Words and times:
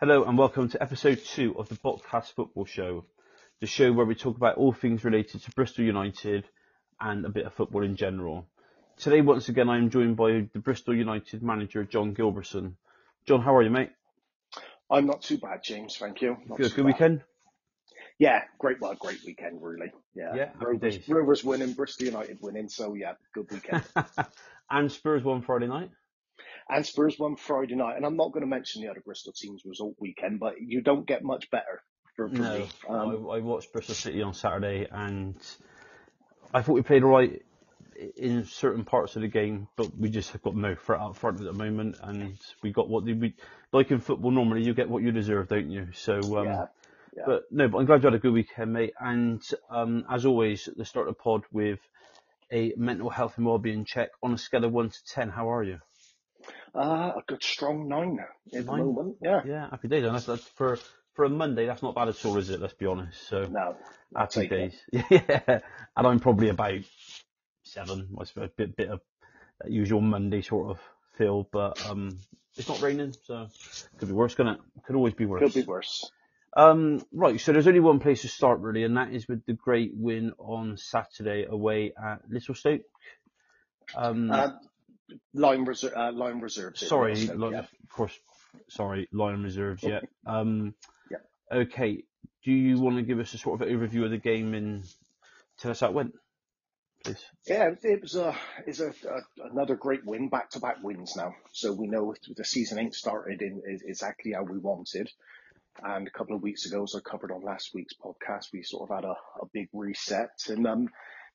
Hello 0.00 0.24
and 0.24 0.38
welcome 0.38 0.66
to 0.66 0.82
episode 0.82 1.22
two 1.22 1.54
of 1.58 1.68
the 1.68 1.74
Botcast 1.74 2.32
Football 2.32 2.64
Show, 2.64 3.04
the 3.60 3.66
show 3.66 3.92
where 3.92 4.06
we 4.06 4.14
talk 4.14 4.34
about 4.34 4.56
all 4.56 4.72
things 4.72 5.04
related 5.04 5.42
to 5.42 5.50
Bristol 5.50 5.84
United 5.84 6.48
and 6.98 7.26
a 7.26 7.28
bit 7.28 7.44
of 7.44 7.52
football 7.52 7.84
in 7.84 7.96
general. 7.96 8.46
Today, 8.96 9.20
once 9.20 9.50
again, 9.50 9.68
I 9.68 9.76
am 9.76 9.90
joined 9.90 10.16
by 10.16 10.48
the 10.54 10.58
Bristol 10.58 10.96
United 10.96 11.42
manager, 11.42 11.84
John 11.84 12.14
Gilbertson. 12.14 12.76
John, 13.26 13.42
how 13.42 13.54
are 13.54 13.62
you, 13.62 13.68
mate? 13.68 13.90
I'm 14.90 15.04
not 15.04 15.20
too 15.20 15.36
bad, 15.36 15.62
James. 15.62 15.98
Thank 15.98 16.22
you. 16.22 16.38
Not 16.46 16.56
Good, 16.56 16.70
good 16.74 16.76
bad. 16.76 16.84
weekend? 16.86 17.22
Yeah, 18.18 18.44
great. 18.58 18.80
Well, 18.80 18.94
great 18.94 19.18
weekend, 19.26 19.60
really. 19.60 19.92
Yeah. 20.14 20.34
Yeah, 20.34 20.48
Rovers. 20.58 21.06
Rovers 21.10 21.44
winning, 21.44 21.74
Bristol 21.74 22.06
United 22.06 22.38
winning. 22.40 22.70
So 22.70 22.94
yeah, 22.94 23.16
good 23.34 23.50
weekend. 23.50 23.84
and 24.70 24.90
Spurs 24.90 25.22
won 25.22 25.42
Friday 25.42 25.66
night? 25.66 25.90
And 26.70 26.86
Spurs 26.86 27.18
won 27.18 27.36
Friday 27.36 27.74
night. 27.74 27.96
And 27.96 28.04
I'm 28.04 28.16
not 28.16 28.32
going 28.32 28.42
to 28.42 28.46
mention 28.46 28.82
the 28.82 28.88
other 28.88 29.02
Bristol 29.04 29.32
teams' 29.32 29.62
result 29.64 29.96
weekend, 29.98 30.40
but 30.40 30.60
you 30.60 30.82
don't 30.82 31.06
get 31.06 31.22
much 31.22 31.50
better 31.50 31.82
for, 32.16 32.28
for 32.28 32.34
No, 32.34 32.54
me. 32.54 32.68
Um, 32.88 33.28
I, 33.28 33.36
I 33.36 33.38
watched 33.40 33.72
Bristol 33.72 33.94
City 33.94 34.22
on 34.22 34.34
Saturday 34.34 34.86
and 34.90 35.36
I 36.52 36.62
thought 36.62 36.74
we 36.74 36.82
played 36.82 37.04
all 37.04 37.10
right 37.10 37.42
in 38.16 38.44
certain 38.44 38.84
parts 38.84 39.16
of 39.16 39.22
the 39.22 39.28
game, 39.28 39.68
but 39.76 39.96
we 39.96 40.08
just 40.08 40.32
have 40.32 40.42
got 40.42 40.56
no 40.56 40.74
threat 40.74 41.00
up 41.00 41.16
front 41.16 41.38
at 41.38 41.44
the 41.44 41.52
moment, 41.52 41.96
and 42.02 42.36
we 42.62 42.72
got 42.72 42.88
what 42.88 43.04
we 43.04 43.34
like 43.72 43.90
in 43.90 44.00
football. 44.00 44.30
Normally, 44.30 44.62
you 44.62 44.74
get 44.74 44.88
what 44.88 45.02
you 45.02 45.12
deserve, 45.12 45.48
don't 45.48 45.70
you? 45.70 45.88
So, 45.92 46.38
um, 46.38 46.46
yeah. 46.46 46.66
Yeah. 47.16 47.24
but 47.26 47.42
no, 47.50 47.68
but 47.68 47.78
I'm 47.78 47.86
glad 47.86 48.02
you 48.02 48.06
had 48.06 48.14
a 48.14 48.18
good 48.18 48.32
weekend, 48.32 48.72
mate. 48.72 48.94
And 48.98 49.42
um, 49.68 50.04
as 50.08 50.24
always, 50.24 50.68
let's 50.76 50.90
start 50.90 51.08
the 51.08 51.12
pod 51.12 51.42
with 51.52 51.80
a 52.52 52.72
mental 52.76 53.10
health 53.10 53.36
and 53.36 53.46
wellbeing 53.46 53.84
check 53.84 54.10
on 54.22 54.32
a 54.32 54.38
scale 54.38 54.64
of 54.64 54.72
one 54.72 54.90
to 54.90 55.04
ten. 55.04 55.28
How 55.28 55.52
are 55.52 55.62
you? 55.62 55.80
Uh, 56.74 57.12
a 57.16 57.22
good 57.26 57.42
strong 57.42 57.88
nine 57.88 58.18
at 58.54 58.66
the 58.66 58.72
moment. 58.72 59.16
Yeah. 59.22 59.42
Yeah, 59.44 59.70
happy 59.70 59.88
days. 59.88 60.04
And 60.04 60.14
that's, 60.14 60.26
that's 60.26 60.44
for 60.56 60.78
for 61.14 61.24
a 61.24 61.28
Monday. 61.28 61.66
That's 61.66 61.82
not 61.82 61.94
bad 61.94 62.08
at 62.08 62.24
all, 62.24 62.36
is 62.36 62.50
it? 62.50 62.60
Let's 62.60 62.74
be 62.74 62.86
honest. 62.86 63.26
So. 63.28 63.46
No. 63.46 63.76
Happy 64.16 64.48
days. 64.48 64.80
Yeah, 65.10 65.60
and 65.96 66.06
I'm 66.06 66.20
probably 66.20 66.48
about 66.48 66.80
seven. 67.62 68.16
I 68.20 68.24
suppose 68.24 68.48
a 68.48 68.52
bit, 68.56 68.76
bit 68.76 68.88
of 68.90 69.00
that 69.60 69.70
usual 69.70 70.00
Monday 70.00 70.42
sort 70.42 70.70
of 70.70 70.80
feel, 71.16 71.48
but 71.52 71.84
um, 71.88 72.18
it's 72.56 72.68
not 72.68 72.80
raining, 72.80 73.14
so 73.24 73.48
could 73.98 74.08
be 74.08 74.14
worse, 74.14 74.34
it? 74.38 74.58
Could 74.84 74.96
always 74.96 75.14
be 75.14 75.26
worse. 75.26 75.42
Could 75.42 75.54
be 75.54 75.66
worse. 75.66 76.10
Um, 76.56 77.04
right, 77.12 77.40
so 77.40 77.52
there's 77.52 77.68
only 77.68 77.80
one 77.80 78.00
place 78.00 78.22
to 78.22 78.28
start 78.28 78.60
really, 78.60 78.82
and 78.82 78.96
that 78.96 79.12
is 79.12 79.28
with 79.28 79.44
the 79.46 79.52
great 79.52 79.92
win 79.94 80.32
on 80.38 80.76
Saturday 80.76 81.44
away 81.48 81.92
at 82.02 82.22
Little 82.28 82.54
Stoke. 82.54 82.80
Um, 83.94 84.30
Uh, 84.30 84.50
line, 85.34 85.64
reser- 85.66 85.96
uh, 85.96 86.12
line 86.12 86.40
reserves. 86.40 86.86
sorry, 86.86 87.16
Stoke, 87.16 87.52
yeah. 87.52 87.58
of 87.60 87.68
course, 87.90 88.18
sorry, 88.68 89.08
Lion 89.12 89.42
Reserves. 89.42 89.82
Yeah. 89.82 90.00
Um, 90.26 90.74
Yeah. 91.10 91.18
Okay. 91.52 92.04
Do 92.44 92.52
you 92.52 92.78
want 92.78 92.96
to 92.96 93.02
give 93.02 93.18
us 93.18 93.34
a 93.34 93.38
sort 93.38 93.60
of 93.60 93.68
overview 93.68 94.04
of 94.04 94.10
the 94.10 94.18
game 94.18 94.54
and 94.54 94.84
tell 95.58 95.70
us 95.70 95.80
how 95.80 95.88
it 95.88 95.92
went, 95.94 96.14
please? 97.04 97.22
Yeah, 97.46 97.72
it 97.82 98.00
was 98.00 98.14
a 98.14 98.34
is 98.66 98.80
a, 98.80 98.88
a 98.88 99.48
another 99.50 99.76
great 99.76 100.04
win, 100.06 100.28
back 100.28 100.50
to 100.50 100.60
back 100.60 100.82
wins 100.82 101.16
now. 101.16 101.34
So 101.52 101.72
we 101.72 101.86
know 101.86 102.14
the 102.36 102.44
season 102.44 102.78
ain't 102.78 102.94
started 102.94 103.42
in 103.42 103.62
is 103.66 103.82
exactly 103.82 104.32
how 104.32 104.44
we 104.44 104.58
wanted. 104.58 105.10
And 105.82 106.06
a 106.06 106.10
couple 106.10 106.34
of 106.34 106.42
weeks 106.42 106.66
ago, 106.66 106.82
as 106.82 106.94
I 106.94 107.00
covered 107.00 107.30
on 107.30 107.42
last 107.42 107.70
week's 107.74 107.94
podcast, 107.94 108.52
we 108.52 108.62
sort 108.62 108.90
of 108.90 108.96
had 108.96 109.04
a, 109.04 109.14
a 109.42 109.46
big 109.52 109.68
reset, 109.72 110.30
and 110.48 110.66
um, 110.66 110.88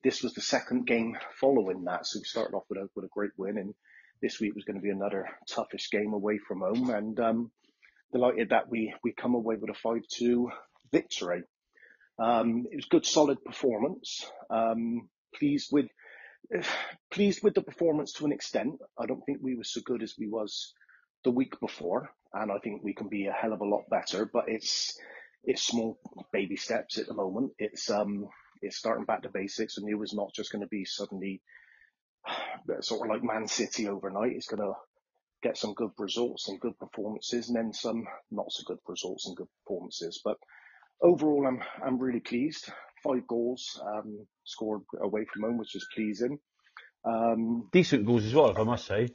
this 0.05 0.21
was 0.21 0.33
the 0.33 0.41
second 0.41 0.85
game 0.85 1.17
following 1.41 1.83
that. 1.85 2.05
So 2.05 2.19
we 2.19 2.25
started 2.25 2.55
off 2.55 2.65
with 2.69 2.77
a 2.77 2.87
with 2.95 3.05
a 3.05 3.09
great 3.11 3.31
win, 3.37 3.57
and 3.57 3.73
this 4.21 4.39
week 4.39 4.53
was 4.53 4.63
going 4.63 4.77
to 4.77 4.83
be 4.83 4.91
another 4.91 5.27
toughish 5.49 5.89
game 5.91 6.13
away 6.13 6.37
from 6.37 6.59
home, 6.59 6.91
and 6.91 7.19
um, 7.19 7.51
delighted 8.13 8.49
that 8.49 8.69
we 8.69 8.93
we 9.03 9.13
come 9.13 9.33
away 9.33 9.55
with 9.55 9.71
a 9.71 9.73
five 9.73 10.03
two 10.07 10.51
victory. 10.91 11.41
Um, 12.19 12.67
it 12.71 12.75
was 12.75 12.85
good, 12.85 13.03
solid 13.03 13.43
performance. 13.43 14.29
Um, 14.51 15.09
pleased 15.33 15.69
with 15.71 15.88
pleased 17.11 17.41
with 17.44 17.55
the 17.55 17.63
performance 17.63 18.13
to 18.13 18.25
an 18.25 18.31
extent. 18.31 18.75
I 18.99 19.07
don't 19.07 19.25
think 19.25 19.39
we 19.41 19.55
were 19.55 19.63
so 19.63 19.81
good 19.83 20.03
as 20.03 20.13
we 20.19 20.27
was 20.27 20.75
the 21.23 21.31
week 21.31 21.59
before, 21.59 22.11
and 22.31 22.51
I 22.51 22.59
think 22.59 22.83
we 22.83 22.94
can 22.94 23.09
be 23.09 23.25
a 23.25 23.31
hell 23.31 23.53
of 23.53 23.61
a 23.61 23.65
lot 23.65 23.89
better. 23.89 24.29
But 24.31 24.45
it's 24.49 24.99
it's 25.44 25.63
small 25.63 25.97
baby 26.31 26.57
steps 26.57 26.99
at 26.99 27.07
the 27.07 27.15
moment. 27.15 27.53
It's 27.57 27.89
um 27.89 28.29
it's 28.61 28.77
starting 28.77 29.05
back 29.05 29.23
to 29.23 29.29
basics, 29.29 29.77
and 29.77 29.89
it 29.89 29.95
was 29.95 30.13
not 30.13 30.33
just 30.35 30.51
going 30.51 30.61
to 30.63 30.67
be 30.69 30.85
suddenly 30.85 31.41
sort 32.81 33.01
of 33.09 33.13
like 33.13 33.23
Man 33.23 33.47
City 33.47 33.88
overnight. 33.88 34.33
It's 34.33 34.47
going 34.47 34.61
to 34.61 34.73
get 35.43 35.57
some 35.57 35.73
good 35.73 35.91
results 35.99 36.49
and 36.49 36.59
good 36.59 36.77
performances, 36.79 37.49
and 37.49 37.57
then 37.57 37.73
some 37.73 38.05
not 38.31 38.47
so 38.51 38.63
good 38.67 38.79
results 38.88 39.27
and 39.27 39.38
good 39.38 39.47
performances. 39.63 40.21
But 40.23 40.38
overall, 41.01 41.47
I'm 41.47 41.61
I'm 41.85 41.99
really 41.99 42.21
pleased. 42.21 42.71
Five 43.03 43.27
goals 43.27 43.79
um, 43.85 44.27
scored 44.45 44.81
away 45.01 45.25
from 45.31 45.44
home, 45.44 45.57
which 45.57 45.75
is 45.75 45.88
pleasing. 45.95 46.39
Um, 47.05 47.69
Decent 47.71 48.05
goals 48.05 48.25
as 48.25 48.33
well, 48.33 48.49
if 48.49 48.59
I 48.59 48.63
must 48.63 48.85
say. 48.85 49.09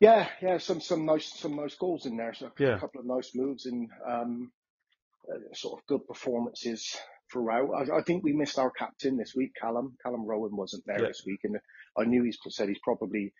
yeah, 0.00 0.28
yeah, 0.42 0.58
some 0.58 0.80
some 0.80 1.06
nice 1.06 1.32
some 1.38 1.56
nice 1.56 1.74
goals 1.76 2.06
in 2.06 2.16
there. 2.16 2.34
So 2.34 2.50
Yeah. 2.58 2.76
a 2.76 2.80
couple 2.80 3.00
of 3.00 3.06
nice 3.06 3.32
moves 3.34 3.66
and 3.66 3.88
um, 4.08 4.52
uh, 5.32 5.54
sort 5.54 5.80
of 5.80 5.86
good 5.86 6.06
performances 6.06 6.96
throughout. 7.32 7.70
I, 7.74 7.98
I 7.98 8.02
think 8.02 8.24
we 8.24 8.32
missed 8.32 8.58
our 8.58 8.70
captain 8.70 9.16
this 9.16 9.34
week, 9.36 9.52
Callum. 9.60 9.96
Callum 10.02 10.26
Rowan 10.26 10.56
wasn't 10.56 10.84
there 10.86 11.00
Yeah. 11.02 11.08
this 11.08 11.22
week, 11.26 11.40
and 11.44 11.58
I 11.98 12.04
knew 12.04 12.22
he's 12.24 12.38
said 12.50 12.68
he's 12.68 12.78
probably 12.82 13.32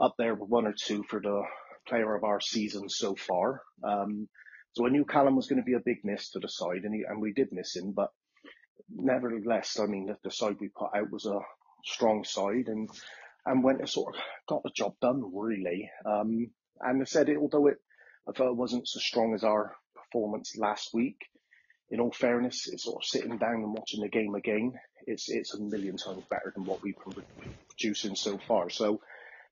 up 0.00 0.14
there 0.18 0.34
with 0.34 0.48
one 0.50 0.66
or 0.66 0.74
two 0.76 1.04
for 1.04 1.20
the 1.20 1.42
player 1.88 2.14
of 2.14 2.24
our 2.24 2.40
season 2.40 2.88
so 2.88 3.14
far. 3.14 3.62
Um, 3.82 4.28
so 4.72 4.86
I 4.86 4.90
knew 4.90 5.04
Callum 5.04 5.36
was 5.36 5.46
going 5.46 5.60
to 5.62 5.64
be 5.66 5.74
a 5.74 5.80
big 5.84 5.98
miss 6.04 6.30
to 6.30 6.40
the 6.40 6.48
side, 6.48 6.84
and 6.84 6.94
he, 6.94 7.04
and 7.08 7.20
we 7.20 7.32
did 7.32 7.48
miss 7.52 7.76
him, 7.76 7.92
but 7.92 8.10
nevertheless, 8.90 9.78
I 9.80 9.86
mean, 9.86 10.06
the, 10.06 10.16
the 10.24 10.30
side 10.30 10.56
we 10.60 10.68
put 10.68 10.90
out 10.96 11.10
was 11.10 11.26
a 11.26 11.38
strong 11.84 12.24
side, 12.24 12.68
and 12.68 12.88
and 13.46 13.62
went 13.62 13.80
to 13.80 13.86
sort 13.86 14.14
of 14.16 14.22
got 14.48 14.62
the 14.62 14.70
job 14.74 14.94
done 15.00 15.22
really. 15.34 15.90
Um, 16.06 16.50
and 16.80 17.02
I 17.02 17.04
said, 17.04 17.28
it, 17.28 17.38
although 17.38 17.66
it 17.68 17.76
I 18.28 18.32
felt 18.32 18.50
it 18.50 18.56
wasn't 18.56 18.88
so 18.88 18.98
strong 19.00 19.34
as 19.34 19.44
our 19.44 19.76
performance 19.94 20.56
last 20.56 20.90
week. 20.94 21.16
In 21.90 22.00
all 22.00 22.12
fairness, 22.12 22.68
it's 22.72 22.84
sort 22.84 23.02
of 23.02 23.06
sitting 23.06 23.38
down 23.38 23.56
and 23.56 23.74
watching 23.74 24.00
the 24.00 24.08
game 24.08 24.34
again. 24.34 24.72
It's 25.06 25.28
it's 25.28 25.54
a 25.54 25.60
million 25.60 25.96
times 25.96 26.24
better 26.30 26.52
than 26.54 26.64
what 26.64 26.82
we've 26.82 26.96
been 27.04 27.24
producing 27.68 28.16
so 28.16 28.38
far. 28.38 28.70
So, 28.70 29.00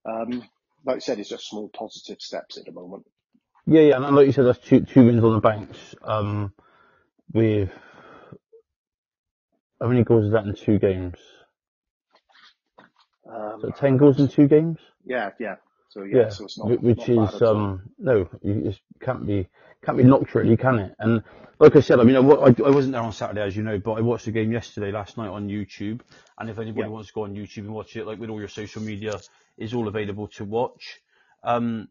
um, 0.06 0.48
like 0.84 0.96
I 0.96 1.00
said, 1.00 1.18
it's 1.18 1.28
just 1.28 1.48
small 1.48 1.68
positive 1.68 2.20
steps 2.20 2.58
at 2.58 2.64
the 2.64 2.72
moment. 2.72 3.04
Yeah, 3.66 3.82
yeah, 3.82 3.96
and 4.04 4.16
like 4.16 4.26
you 4.26 4.32
said, 4.32 4.46
that's 4.46 4.58
two 4.58 4.80
two 4.80 5.06
wins 5.06 5.22
on 5.24 5.34
the 5.34 5.40
banks. 5.40 5.78
Um, 6.02 6.52
with 7.32 7.70
how 9.80 9.88
many 9.88 10.04
goals 10.04 10.26
is 10.26 10.32
that 10.32 10.44
in 10.44 10.54
two 10.54 10.78
games? 10.78 11.16
Um, 13.28 13.60
So 13.60 13.70
ten 13.70 13.96
goals 13.98 14.20
in 14.20 14.28
two 14.28 14.48
games. 14.48 14.78
yeah, 15.04 15.30
yeah. 15.38 15.56
So 15.92 16.04
yeah, 16.04 16.18
Yeah, 16.18 16.30
so 16.30 16.44
it's 16.44 16.58
not 16.58 16.72
which 16.80 16.96
not 16.96 17.10
is 17.10 17.42
um 17.42 17.82
no, 17.98 18.28
you 18.42 18.68
it 18.68 18.80
can't 19.00 19.26
be 19.26 19.48
can't 19.84 19.98
be 19.98 20.04
knocked 20.04 20.34
really, 20.34 20.56
can 20.56 20.78
it? 20.78 20.94
And 20.98 21.22
like 21.60 21.76
I 21.76 21.80
said, 21.80 22.00
I 22.00 22.04
mean, 22.04 22.16
I, 22.16 22.20
I, 22.20 22.70
wasn't 22.70 22.92
there 22.92 23.02
on 23.02 23.12
Saturday, 23.12 23.42
as 23.42 23.56
you 23.56 23.62
know, 23.62 23.78
but 23.78 23.92
I 23.92 24.00
watched 24.00 24.24
the 24.24 24.32
game 24.32 24.52
yesterday, 24.52 24.90
last 24.90 25.16
night 25.18 25.28
on 25.28 25.48
YouTube. 25.48 26.00
And 26.38 26.50
if 26.50 26.58
anybody 26.58 26.88
Yeah. 26.88 26.88
wants 26.88 27.08
to 27.08 27.14
go 27.14 27.24
on 27.24 27.34
YouTube 27.34 27.58
and 27.66 27.74
watch 27.74 27.94
it, 27.96 28.06
like 28.06 28.18
with 28.18 28.30
all 28.30 28.38
your 28.40 28.48
social 28.48 28.82
media, 28.82 29.22
is 29.58 29.74
all 29.74 29.86
available 29.86 30.28
to 30.28 30.44
watch. 30.44 31.00
Um, 31.44 31.88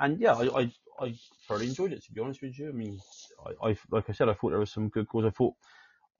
and 0.00 0.20
yeah, 0.20 0.34
I, 0.34 0.60
I 0.62 0.72
I 1.00 1.14
thoroughly 1.46 1.68
enjoyed 1.68 1.92
it 1.92 2.04
to 2.06 2.12
be 2.12 2.20
honest 2.20 2.42
with 2.42 2.58
you. 2.58 2.68
I 2.68 2.72
mean, 2.72 2.98
I, 3.46 3.70
I 3.70 3.76
like 3.90 4.10
I 4.10 4.12
said, 4.14 4.28
I 4.28 4.34
thought 4.34 4.50
there 4.50 4.58
was 4.58 4.72
some 4.72 4.88
good 4.88 5.08
goals. 5.08 5.26
I 5.26 5.30
thought 5.30 5.54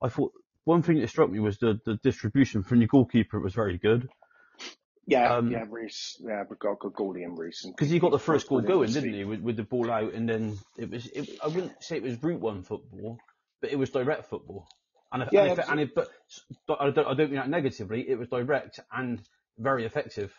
I 0.03 0.09
thought 0.09 0.33
one 0.65 0.83
thing 0.83 1.00
that 1.00 1.09
struck 1.09 1.31
me 1.31 1.41
was 1.41 1.59
the 1.59 1.81
the 1.85 1.97
distribution 1.97 2.62
from 2.62 2.81
your 2.81 2.89
goalkeeper 2.89 3.41
was 3.41 3.55
very 3.55 3.79
good. 3.79 4.09
Yeah, 5.09 5.37
Um, 5.37 5.51
yeah, 5.51 5.65
Reese. 5.67 6.21
Yeah, 6.21 6.45
we've 6.51 6.59
got 6.59 6.73
a 6.73 6.77
good 6.77 6.93
goalie 6.93 7.25
in 7.25 7.35
Reese. 7.35 7.65
Because 7.65 7.89
he 7.89 7.99
got 7.99 8.11
the 8.11 8.19
first 8.19 8.47
goal 8.47 8.61
going, 8.61 8.93
didn't 8.93 9.15
he, 9.15 9.25
with, 9.25 9.41
with 9.41 9.57
the 9.57 9.63
ball 9.63 9.91
out, 9.91 10.13
and 10.13 10.29
then 10.29 10.59
it 10.77 10.91
was. 10.91 11.06
It, 11.06 11.31
I 11.43 11.49
wouldn't 11.49 11.82
say 11.82 11.97
it 11.97 12.03
was 12.03 12.23
route 12.23 12.41
one 12.41 12.62
football, 12.62 13.19
but 13.62 13.73
it 13.73 13.77
was 13.77 13.88
direct 13.88 14.27
football. 14.27 14.69
And 15.11 15.23
if, 15.23 15.31
Yeah, 15.32 15.44
and, 15.44 15.59
if, 15.59 15.71
and 15.71 15.81
if, 15.81 15.94
but, 15.94 16.09
but 16.67 16.82
I 16.82 16.91
don't, 16.91 17.06
I 17.06 17.15
don't 17.15 17.31
mean 17.31 17.41
that 17.41 17.49
negatively. 17.49 18.06
It 18.06 18.19
was 18.19 18.29
direct 18.29 18.81
and 18.93 19.23
very 19.56 19.87
effective. 19.87 20.31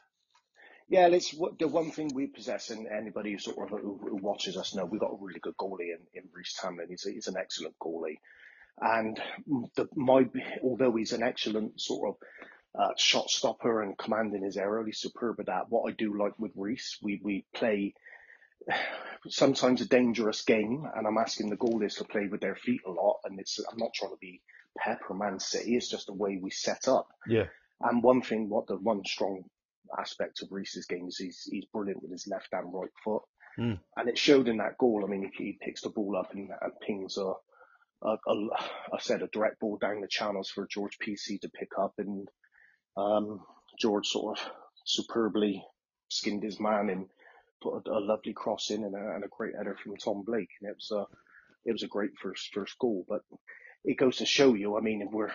Yeah, 0.88 1.08
it's 1.08 1.36
the 1.58 1.68
one 1.68 1.90
thing 1.90 2.12
we 2.14 2.28
possess, 2.28 2.70
and 2.70 2.88
anybody 2.88 3.32
who 3.32 3.40
sort 3.40 3.72
of 3.72 3.80
who, 3.80 4.00
who 4.04 4.18
watches 4.18 4.56
us 4.56 4.76
know, 4.76 4.86
we've 4.86 5.02
got 5.02 5.14
a 5.14 5.18
really 5.20 5.40
good 5.40 5.58
goalie 5.58 5.96
in, 5.96 6.00
in 6.14 6.30
Reese 6.32 6.60
Tamlin. 6.62 6.90
He's, 6.90 7.08
a, 7.08 7.12
he's 7.12 7.28
an 7.28 7.38
excellent 7.38 7.74
goalie, 7.80 8.18
and 8.80 9.20
the, 9.76 9.90
my 9.96 10.30
although 10.64 10.96
he's 10.96 11.14
an 11.14 11.24
excellent 11.24 11.82
sort 11.82 12.10
of 12.10 12.16
uh, 12.78 12.90
shot 12.98 13.30
stopper 13.30 13.82
and 13.82 13.98
commanding 13.98 14.44
his 14.44 14.58
area, 14.58 14.86
he's 14.86 15.00
superb 15.00 15.40
at 15.40 15.48
that. 15.48 15.70
What 15.70 15.90
I 15.90 15.96
do 15.96 16.18
like 16.18 16.38
with 16.38 16.52
Reese, 16.56 16.98
we 17.02 17.20
we 17.24 17.46
play 17.54 17.94
sometimes 19.30 19.82
a 19.82 19.86
dangerous 19.86 20.44
game, 20.44 20.88
and 20.96 21.08
I'm 21.08 21.18
asking 21.18 21.50
the 21.50 21.58
goalies 21.58 21.98
to 21.98 22.04
play 22.04 22.28
with 22.28 22.42
their 22.42 22.56
feet 22.56 22.82
a 22.86 22.92
lot. 22.92 23.20
And 23.26 23.40
it's 23.40 23.60
I'm 23.60 23.78
not 23.78 23.94
trying 23.94 24.12
to 24.12 24.18
be 24.20 24.42
Pep 24.78 25.02
or 25.10 25.16
Man 25.16 25.40
City. 25.40 25.76
It's 25.76 25.90
just 25.90 26.08
the 26.08 26.14
way 26.14 26.40
we 26.42 26.52
set 26.52 26.88
up. 26.88 27.08
Yeah. 27.28 27.46
And 27.82 28.04
one 28.04 28.22
thing, 28.22 28.50
what 28.50 28.68
the 28.68 28.76
one 28.76 29.04
strong 29.06 29.44
aspect 29.98 30.42
of 30.42 30.52
Reese's 30.52 30.86
game 30.86 31.08
is 31.08 31.18
he's 31.18 31.48
he's 31.50 31.66
brilliant 31.66 32.02
with 32.02 32.12
his 32.12 32.28
left 32.28 32.50
and 32.52 32.74
right 32.74 32.92
foot. 33.04 33.24
Mm. 33.58 33.80
And 33.98 34.10
it 34.10 34.18
showed 34.18 34.48
in 34.48 34.58
that 34.58 34.78
goal. 34.78 35.04
I 35.04 35.10
mean, 35.10 35.32
he, 35.36 35.44
he 35.44 35.60
picks 35.62 35.82
the 35.82 35.90
ball 35.90 36.16
up 36.18 36.34
and, 36.34 36.50
and 36.62 36.72
pings 36.86 37.18
a, 37.18 37.34
a, 38.08 38.18
a, 38.28 38.48
a 38.96 39.02
set 39.02 39.22
of 39.22 39.32
direct 39.32 39.60
ball 39.60 39.78
down 39.78 40.02
the 40.02 40.08
channels 40.08 40.50
for 40.50 40.68
George 40.68 40.98
PC 41.00 41.42
to 41.42 41.50
pick 41.50 41.72
up, 41.78 41.94
and 41.98 42.30
um, 42.98 43.42
George 43.80 44.08
sort 44.08 44.38
of 44.38 44.52
superbly 44.86 45.64
skinned 46.10 46.44
his 46.44 46.60
man 46.60 46.90
and 46.90 47.06
put 47.62 47.88
a, 47.88 47.92
a 47.92 48.00
lovely 48.00 48.34
cross 48.34 48.70
in 48.70 48.84
and 48.84 48.96
a, 48.96 49.16
and 49.16 49.24
a, 49.24 49.28
great 49.28 49.56
header 49.56 49.78
from 49.82 49.98
Tom 49.98 50.24
Blake, 50.26 50.50
and 50.62 50.70
it 50.70 50.76
was 50.76 50.92
a 50.92 51.06
it 51.66 51.72
was 51.72 51.84
a 51.84 51.88
great 51.88 52.12
first 52.22 52.54
first 52.54 52.78
goal. 52.80 53.06
But 53.08 53.22
it 53.84 53.98
goes 53.98 54.18
to 54.18 54.26
show 54.26 54.54
you, 54.54 54.78
I 54.78 54.82
mean, 54.82 55.08
we're 55.12 55.32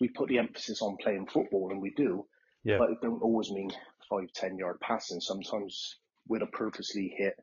we 0.00 0.08
put 0.08 0.28
the 0.28 0.38
emphasis 0.38 0.82
on 0.82 0.96
playing 0.96 1.26
football, 1.26 1.70
and 1.70 1.80
we 1.80 1.90
do, 1.90 2.26
yeah. 2.64 2.78
but 2.78 2.90
it 2.90 3.00
don't 3.02 3.22
always 3.22 3.50
mean 3.50 3.70
five 4.08 4.32
ten 4.34 4.56
yard 4.58 4.80
passing. 4.80 5.20
Sometimes 5.20 5.96
with 6.28 6.42
a 6.42 6.46
purposely 6.46 7.14
hit 7.16 7.36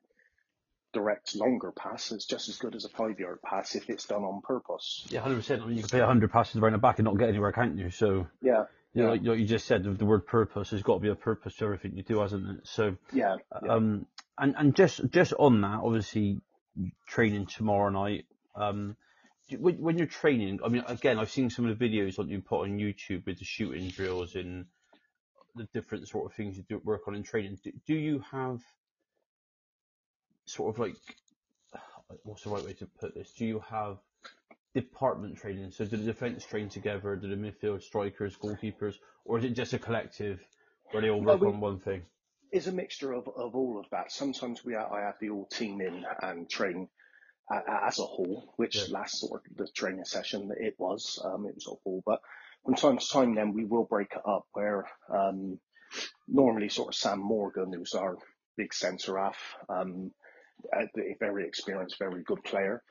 direct 0.94 1.36
longer 1.36 1.71
pass 1.71 2.12
is 2.12 2.25
just 2.25 2.50
as 2.50 2.57
good 2.57 2.75
as 2.75 2.83
a 2.83 2.89
five 2.89 3.18
yard 3.19 3.39
pass 3.44 3.75
if 3.75 3.89
it's 3.89 4.06
done 4.06 4.24
on 4.24 4.42
purpose. 4.42 5.06
Yeah, 5.09 5.21
hundred 5.21 5.38
percent. 5.38 5.62
I 5.62 5.65
mean, 5.65 5.77
you 5.77 5.83
can 5.83 5.89
play 5.89 6.00
hundred 6.00 6.31
passes 6.31 6.57
around 6.57 6.74
the 6.74 6.80
back 6.80 7.00
and 7.00 7.06
not 7.06 7.18
get 7.18 7.30
anywhere, 7.30 7.51
can't 7.51 7.77
you? 7.77 7.89
So 7.89 8.27
yeah, 8.42 8.65
you 8.93 9.03
know, 9.03 9.09
like, 9.09 9.23
like 9.23 9.39
you 9.39 9.45
just 9.45 9.67
said, 9.67 9.83
the 9.83 10.05
word 10.05 10.27
purpose 10.27 10.69
There's 10.69 10.83
got 10.83 10.95
to 10.95 10.99
be 10.99 11.09
a 11.09 11.15
purpose 11.15 11.55
to 11.57 11.65
everything 11.65 11.95
you 11.95 12.03
do, 12.03 12.19
hasn't 12.19 12.49
it? 12.49 12.67
So 12.67 12.97
yeah, 13.13 13.38
yeah. 13.63 13.73
um, 13.73 14.05
and 14.38 14.55
and 14.57 14.75
just 14.75 15.01
just 15.09 15.33
on 15.39 15.61
that, 15.61 15.79
obviously, 15.83 16.41
training 17.07 17.45
tomorrow 17.45 17.89
night. 17.89 18.25
Um, 18.55 18.97
when, 19.57 19.75
when 19.75 19.97
you're 19.97 20.07
training, 20.07 20.59
I 20.63 20.69
mean, 20.69 20.83
again, 20.88 21.19
I've 21.19 21.31
seen 21.31 21.49
some 21.49 21.67
of 21.67 21.77
the 21.77 21.89
videos 21.89 22.17
that 22.17 22.27
you 22.27 22.41
put 22.41 22.63
on 22.63 22.77
YouTube 22.77 23.25
with 23.25 23.39
the 23.39 23.45
shooting 23.45 23.89
drills 23.89 24.35
and 24.35 24.65
the 25.55 25.67
different 25.73 26.07
sort 26.07 26.25
of 26.25 26.35
things 26.35 26.57
you 26.57 26.63
do 26.67 26.81
work 26.83 27.07
on 27.07 27.15
in 27.15 27.23
training. 27.23 27.59
Do, 27.63 27.71
do 27.85 27.93
you 27.93 28.23
have 28.31 28.61
sort 30.45 30.73
of 30.73 30.79
like 30.79 30.95
what's 32.23 32.43
the 32.43 32.49
right 32.49 32.63
way 32.63 32.73
to 32.73 32.85
put 32.85 33.15
this? 33.15 33.31
Do 33.31 33.45
you 33.45 33.63
have 33.69 33.97
department 34.73 35.38
training? 35.38 35.71
So 35.71 35.85
do 35.85 35.97
the 35.97 36.03
defence 36.03 36.45
train 36.45 36.69
together? 36.69 37.15
Do 37.15 37.29
the 37.29 37.35
midfield, 37.35 37.81
strikers, 37.83 38.38
goalkeepers, 38.38 38.95
or 39.25 39.38
is 39.38 39.45
it 39.45 39.51
just 39.51 39.73
a 39.73 39.79
collective 39.79 40.39
where 40.91 41.01
they 41.01 41.09
all 41.09 41.21
work 41.21 41.41
we, 41.41 41.47
on 41.47 41.59
one 41.59 41.79
thing? 41.79 42.03
It's 42.51 42.68
a 42.68 42.71
mixture 42.71 43.13
of, 43.13 43.27
of 43.27 43.56
all 43.56 43.79
of 43.79 43.85
that. 43.91 44.12
Sometimes 44.12 44.63
we 44.63 44.75
I 44.75 45.01
have 45.01 45.15
the 45.19 45.29
all 45.29 45.45
team 45.45 45.81
in 45.81 46.06
and 46.21 46.50
train 46.50 46.88
uh, 47.51 47.59
as 47.83 48.00
a 48.00 48.03
whole, 48.03 48.53
which 48.57 48.75
yeah. 48.75 48.83
last 48.89 49.19
sort 49.19 49.41
of 49.50 49.57
the 49.57 49.68
training 49.73 50.06
session 50.06 50.51
it 50.57 50.75
was 50.77 51.19
um, 51.24 51.45
it 51.45 51.56
was 51.56 51.67
a 51.67 51.75
whole, 51.83 52.03
but 52.06 52.21
from 52.63 52.75
time 52.75 52.97
to 52.97 53.09
time 53.09 53.35
then 53.35 53.53
we 53.53 53.65
will 53.65 53.85
break 53.85 54.13
it 54.13 54.21
up 54.25 54.45
where 54.53 54.85
um, 55.09 55.59
normally 56.27 56.69
sort 56.69 56.89
of 56.89 56.95
Sam 56.95 57.19
Morgan, 57.19 57.74
who's 57.74 57.94
our 57.94 58.17
big 58.57 58.74
centre 58.74 59.17
half, 59.17 59.38
um, 59.69 60.12
a 60.74 60.88
very 61.19 61.47
experienced, 61.47 61.97
very 61.97 62.24
good 62.24 62.44
player. 62.44 62.83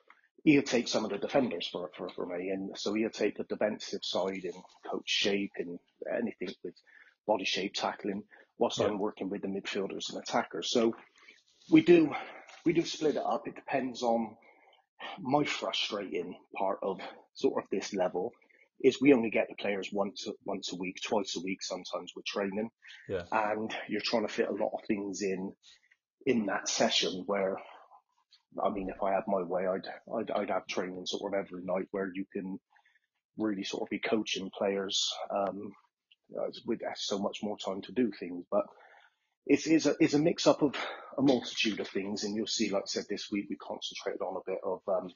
He'll 0.45 0.63
take 0.63 0.89
some 0.89 1.05
of 1.05 1.11
the 1.11 1.19
defenders 1.19 1.69
for, 1.71 1.91
for, 1.97 2.09
for 2.11 2.27
me. 2.27 2.49
And 2.49 2.77
so 2.77 2.95
he'll 2.95 3.11
take 3.11 3.37
the 3.37 3.45
defensive 3.45 4.01
side 4.03 4.45
and 4.45 4.55
coach 4.91 5.09
shape 5.09 5.53
and 5.57 5.79
anything 6.11 6.55
with 6.65 6.75
body 7.27 7.45
shape 7.45 7.75
tackling 7.75 8.23
whilst 8.59 8.79
yeah. 8.79 8.87
I'm 8.87 8.99
working 8.99 9.29
with 9.29 9.43
the 9.43 9.49
midfielders 9.49 10.11
and 10.11 10.23
attackers. 10.23 10.71
So 10.71 10.97
we 11.71 11.83
do, 11.83 12.13
we 12.65 12.73
do 12.73 12.85
split 12.85 13.17
it 13.17 13.23
up. 13.25 13.47
It 13.47 13.55
depends 13.55 14.03
on 14.03 14.37
my 15.19 15.45
frustrating 15.45 16.37
part 16.57 16.79
of 16.83 17.01
sort 17.35 17.63
of 17.63 17.71
this 17.71 17.93
level 17.95 18.33
is 18.83 19.01
we 19.01 19.13
only 19.13 19.31
get 19.31 19.47
the 19.49 19.55
players 19.55 19.91
once 19.93 20.27
once 20.45 20.73
a 20.73 20.77
week, 20.77 21.01
twice 21.03 21.37
a 21.37 21.41
week, 21.41 21.63
sometimes 21.63 22.13
with 22.17 22.25
training. 22.25 22.71
Yeah. 23.09 23.23
And 23.31 23.75
you're 23.89 24.01
trying 24.01 24.27
to 24.27 24.33
fit 24.33 24.49
a 24.49 24.53
lot 24.53 24.73
of 24.75 24.87
things 24.87 25.23
in 25.23 25.53
in 26.27 26.47
that 26.47 26.69
session 26.69 27.25
where, 27.27 27.57
I 28.63 28.71
mean, 28.71 28.89
if 28.89 29.03
I 29.03 29.13
had 29.13 29.25
my 29.27 29.43
way, 29.43 29.67
I'd, 29.67 29.87
I'd, 30.15 30.31
I'd 30.31 30.51
have 30.51 30.67
training 30.67 31.07
sort 31.07 31.33
of 31.33 31.39
every 31.39 31.63
night 31.65 31.87
where 31.91 32.11
you 32.13 32.25
can 32.33 32.59
really 33.39 33.65
sort 33.65 33.83
of 33.83 33.91
be 33.91 34.01
coaching 34.01 34.51
players, 34.57 35.09
um, 35.31 35.73
with 36.67 36.81
so 36.97 37.19
much 37.19 37.39
more 37.43 37.57
time 37.59 37.83
to 37.83 37.93
do 37.93 38.11
things. 38.19 38.45
But 38.51 38.65
it's, 39.47 39.67
it's 39.67 39.87
a, 39.87 39.95
it's 40.01 40.15
a 40.15 40.19
mix 40.19 40.47
up 40.47 40.63
of 40.63 40.75
a 41.17 41.23
multitude 41.23 41.81
of 41.81 41.89
things. 41.89 42.25
And 42.25 42.35
you'll 42.35 42.47
see, 42.47 42.71
like 42.71 42.83
I 42.83 42.87
said, 42.87 43.05
this 43.09 43.29
week 43.31 43.47
we 43.49 43.57
concentrated 43.57 44.21
on 44.21 44.37
a 44.37 44.51
bit 44.51 44.61
of, 44.65 44.81
um, 44.89 45.11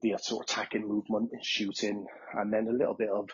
the 0.00 0.14
sort 0.20 0.44
of 0.44 0.50
attacking 0.50 0.86
movement 0.86 1.30
and 1.32 1.44
shooting, 1.44 2.06
and 2.34 2.52
then 2.52 2.68
a 2.68 2.72
little 2.76 2.94
bit 2.94 3.08
of 3.08 3.28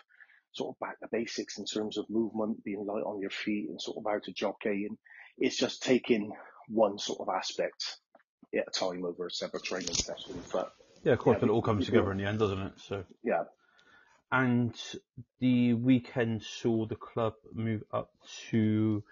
sort 0.51 0.75
of 0.75 0.79
back 0.79 0.95
the 0.99 1.07
basics 1.11 1.57
in 1.59 1.65
terms 1.65 1.97
of 1.97 2.09
movement, 2.09 2.63
being 2.63 2.85
light 2.85 3.03
on 3.03 3.21
your 3.21 3.29
feet 3.29 3.69
and 3.69 3.81
sort 3.81 3.97
of 3.97 4.11
how 4.11 4.19
to 4.19 4.33
jockey. 4.33 4.87
And 4.89 4.97
it's 5.37 5.57
just 5.57 5.83
taking 5.83 6.31
one 6.67 6.97
sort 6.97 7.19
of 7.19 7.27
aspect 7.29 7.97
a 8.59 8.71
time 8.71 9.05
over 9.05 9.29
several 9.29 9.61
training 9.61 9.89
sessions. 9.89 10.47
But 10.51 10.71
yeah, 11.03 11.13
of 11.13 11.19
course, 11.19 11.35
yeah, 11.35 11.39
but 11.41 11.49
it 11.49 11.53
all 11.53 11.61
comes 11.61 11.85
together 11.85 12.11
in 12.11 12.17
the 12.17 12.25
end, 12.25 12.39
doesn't 12.39 12.59
it? 12.59 12.73
So 12.77 13.03
yeah. 13.23 13.43
And 14.31 14.75
the 15.39 15.73
weekend 15.73 16.43
saw 16.43 16.85
the 16.85 16.95
club 16.95 17.35
move 17.53 17.83
up 17.93 18.09
to 18.49 19.03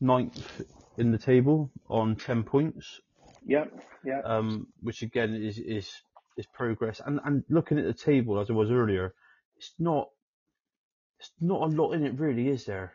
ninth 0.00 0.60
in 0.96 1.12
the 1.12 1.18
table 1.18 1.70
on 1.88 2.16
ten 2.16 2.42
points. 2.42 3.00
Yeah, 3.44 3.66
yeah. 4.04 4.20
Um, 4.24 4.68
which 4.80 5.02
again 5.02 5.34
is 5.34 5.58
is 5.58 5.90
is 6.36 6.46
progress. 6.46 7.00
And 7.04 7.20
and 7.24 7.44
looking 7.48 7.78
at 7.78 7.84
the 7.84 7.94
table 7.94 8.40
as 8.40 8.50
I 8.50 8.54
was 8.54 8.70
earlier, 8.70 9.14
it's 9.56 9.72
not 9.78 10.08
it's 11.18 11.30
not 11.40 11.62
a 11.62 11.66
lot 11.66 11.92
in 11.92 12.04
it 12.04 12.18
really, 12.18 12.48
is 12.48 12.64
there? 12.64 12.94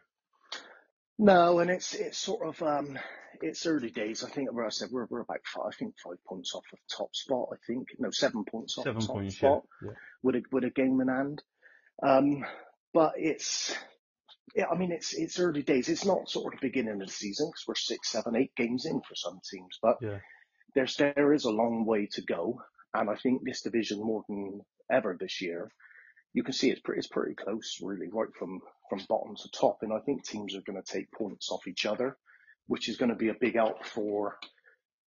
No, 1.19 1.59
and 1.59 1.69
it's 1.69 1.93
it's 1.93 2.17
sort 2.17 2.47
of 2.47 2.61
um 2.61 2.99
it's 3.41 3.65
early 3.65 3.89
days. 3.89 4.23
I 4.23 4.29
think, 4.29 4.51
where 4.51 4.65
I 4.65 4.69
said, 4.69 4.89
we're, 4.91 5.07
we're 5.09 5.21
about 5.21 5.41
five, 5.45 5.65
I 5.67 5.75
think 5.75 5.95
five 6.03 6.17
points 6.27 6.53
off 6.53 6.65
of 6.71 6.79
top 6.95 7.15
spot. 7.15 7.49
I 7.51 7.57
think 7.65 7.87
no, 7.99 8.11
seven 8.11 8.43
points 8.43 8.77
off 8.77 8.85
seven 8.85 9.01
top 9.01 9.15
points, 9.15 9.37
spot 9.37 9.63
yeah, 9.81 9.89
yeah. 9.89 9.95
with 10.23 10.35
a 10.35 10.41
with 10.51 10.63
a 10.63 10.69
game 10.69 10.99
in 11.01 11.07
hand. 11.07 11.43
Um, 12.03 12.45
but 12.93 13.13
it's, 13.17 13.75
yeah, 14.55 14.65
I 14.71 14.77
mean, 14.77 14.91
it's 14.91 15.13
it's 15.13 15.39
early 15.39 15.63
days. 15.63 15.89
It's 15.89 16.05
not 16.05 16.29
sort 16.29 16.53
of 16.53 16.59
the 16.59 16.67
beginning 16.67 17.01
of 17.01 17.07
the 17.07 17.13
season 17.13 17.47
because 17.47 17.63
we're 17.67 17.75
six, 17.75 18.11
seven, 18.11 18.35
eight 18.35 18.55
games 18.55 18.85
in 18.85 19.01
for 19.01 19.15
some 19.15 19.39
teams. 19.51 19.79
But 19.81 19.97
yeah. 20.01 20.19
there's 20.75 20.95
there 20.95 21.33
is 21.33 21.45
a 21.45 21.51
long 21.51 21.85
way 21.85 22.07
to 22.13 22.21
go, 22.21 22.61
and 22.93 23.09
I 23.09 23.15
think 23.15 23.41
this 23.43 23.61
division 23.61 23.99
more 23.99 24.23
than 24.27 24.61
ever 24.91 25.17
this 25.19 25.41
year 25.41 25.71
you 26.33 26.43
can 26.43 26.53
see 26.53 26.69
it's 26.69 26.81
pretty, 26.81 26.99
it's 26.99 27.07
pretty 27.07 27.33
close, 27.33 27.79
really, 27.81 28.09
right 28.11 28.27
from, 28.37 28.59
from 28.89 28.99
bottom 29.09 29.35
to 29.35 29.49
top. 29.49 29.79
And 29.81 29.91
I 29.91 29.99
think 30.05 30.23
teams 30.23 30.55
are 30.55 30.61
going 30.61 30.79
to 30.79 30.93
take 30.93 31.11
points 31.11 31.49
off 31.49 31.67
each 31.67 31.85
other 31.85 32.15
which 32.67 32.89
is 32.89 32.97
going 32.97 33.09
to 33.09 33.15
be 33.15 33.29
a 33.29 33.35
big 33.39 33.55
help 33.55 33.85
for 33.85 34.37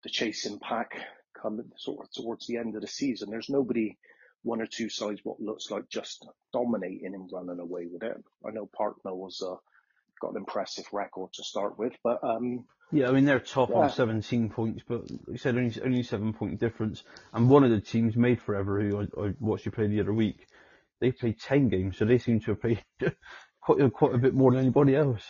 the 0.03 0.09
chasing 0.09 0.59
pack 0.59 0.91
coming 1.41 1.69
sort 1.77 2.05
of 2.05 2.11
towards 2.11 2.47
the 2.47 2.57
end 2.57 2.75
of 2.75 2.81
the 2.81 2.87
season. 2.87 3.29
There's 3.29 3.49
nobody 3.49 3.97
one 4.43 4.61
or 4.61 4.67
two 4.67 4.89
sides 4.89 5.19
what 5.23 5.39
looks 5.39 5.69
like 5.69 5.89
just 5.89 6.25
dominating 6.53 7.13
and 7.13 7.29
running 7.31 7.59
away 7.59 7.87
with 7.91 8.03
it. 8.03 8.17
I 8.45 8.51
know 8.51 8.69
Parkmill 8.79 9.17
was 9.17 9.41
uh, 9.45 9.55
got 10.21 10.31
an 10.31 10.37
impressive 10.37 10.85
record 10.93 11.33
to 11.33 11.43
start 11.43 11.77
with, 11.77 11.93
but 12.03 12.23
um, 12.23 12.65
yeah, 12.91 13.09
I 13.09 13.11
mean 13.11 13.25
they're 13.25 13.39
top 13.39 13.69
yeah. 13.69 13.77
on 13.77 13.89
17 13.89 14.49
points, 14.49 14.83
but 14.87 15.09
like 15.09 15.19
you 15.27 15.37
said 15.37 15.57
only 15.57 15.73
only 15.83 16.03
seven 16.03 16.33
point 16.33 16.59
difference. 16.59 17.03
And 17.33 17.49
one 17.49 17.63
of 17.63 17.71
the 17.71 17.81
teams 17.81 18.15
made 18.15 18.41
forever, 18.41 18.81
who 18.81 19.01
I, 19.01 19.25
I 19.25 19.33
watched 19.39 19.65
you 19.65 19.71
play 19.71 19.87
the 19.87 19.99
other 19.99 20.13
week, 20.13 20.47
they 20.99 21.11
played 21.11 21.39
10 21.39 21.69
games, 21.69 21.97
so 21.97 22.05
they 22.05 22.17
seem 22.17 22.39
to 22.41 22.51
have 22.51 22.61
played 22.61 22.83
quite 23.61 23.93
quite 23.93 24.15
a 24.15 24.19
bit 24.19 24.33
more 24.33 24.51
than 24.51 24.61
anybody 24.61 24.95
else. 24.95 25.23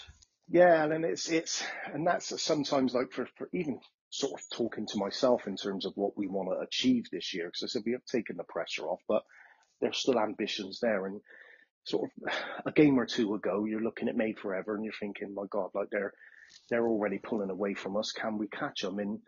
Yeah, 0.52 0.84
and 0.86 1.06
it's 1.06 1.30
it's 1.30 1.64
and 1.94 2.08
that's 2.08 2.42
sometimes 2.42 2.94
like 2.94 3.12
for, 3.12 3.28
for 3.38 3.50
even 3.54 3.80
sort 4.10 4.34
of 4.34 4.58
talking 4.58 4.88
to 4.88 4.98
myself 4.98 5.46
in 5.46 5.56
terms 5.56 5.86
of 5.86 5.94
what 5.96 6.18
we 6.18 6.28
want 6.28 6.50
to 6.50 6.66
achieve 6.66 7.06
this 7.12 7.34
year 7.34 7.46
because 7.48 7.64
I 7.64 7.68
said 7.68 7.84
we 7.86 7.92
have 7.92 8.06
taken 8.06 8.38
the 8.38 8.44
pressure 8.44 8.88
off, 8.88 9.02
but 9.08 9.22
there's 9.80 9.98
still 9.98 10.20
ambitions 10.20 10.80
there 10.82 11.06
and 11.06 11.22
sort 11.86 12.10
of 12.26 12.34
a 12.66 12.72
game 12.72 13.00
or 13.00 13.06
two 13.06 13.36
ago 13.36 13.66
you're 13.66 13.84
looking 13.84 14.10
at 14.10 14.18
Made 14.18 14.40
Forever 14.40 14.76
and 14.76 14.84
you're 14.84 14.94
thinking, 15.00 15.34
my 15.36 15.46
God, 15.52 15.70
like 15.76 15.90
they're 15.92 16.14
they're 16.72 16.88
already 16.88 17.20
pulling 17.20 17.52
away 17.52 17.76
from 17.76 17.96
us. 17.96 18.12
Can 18.12 18.40
we 18.40 18.48
catch 18.48 18.82
them? 18.82 18.98
And 18.98 19.20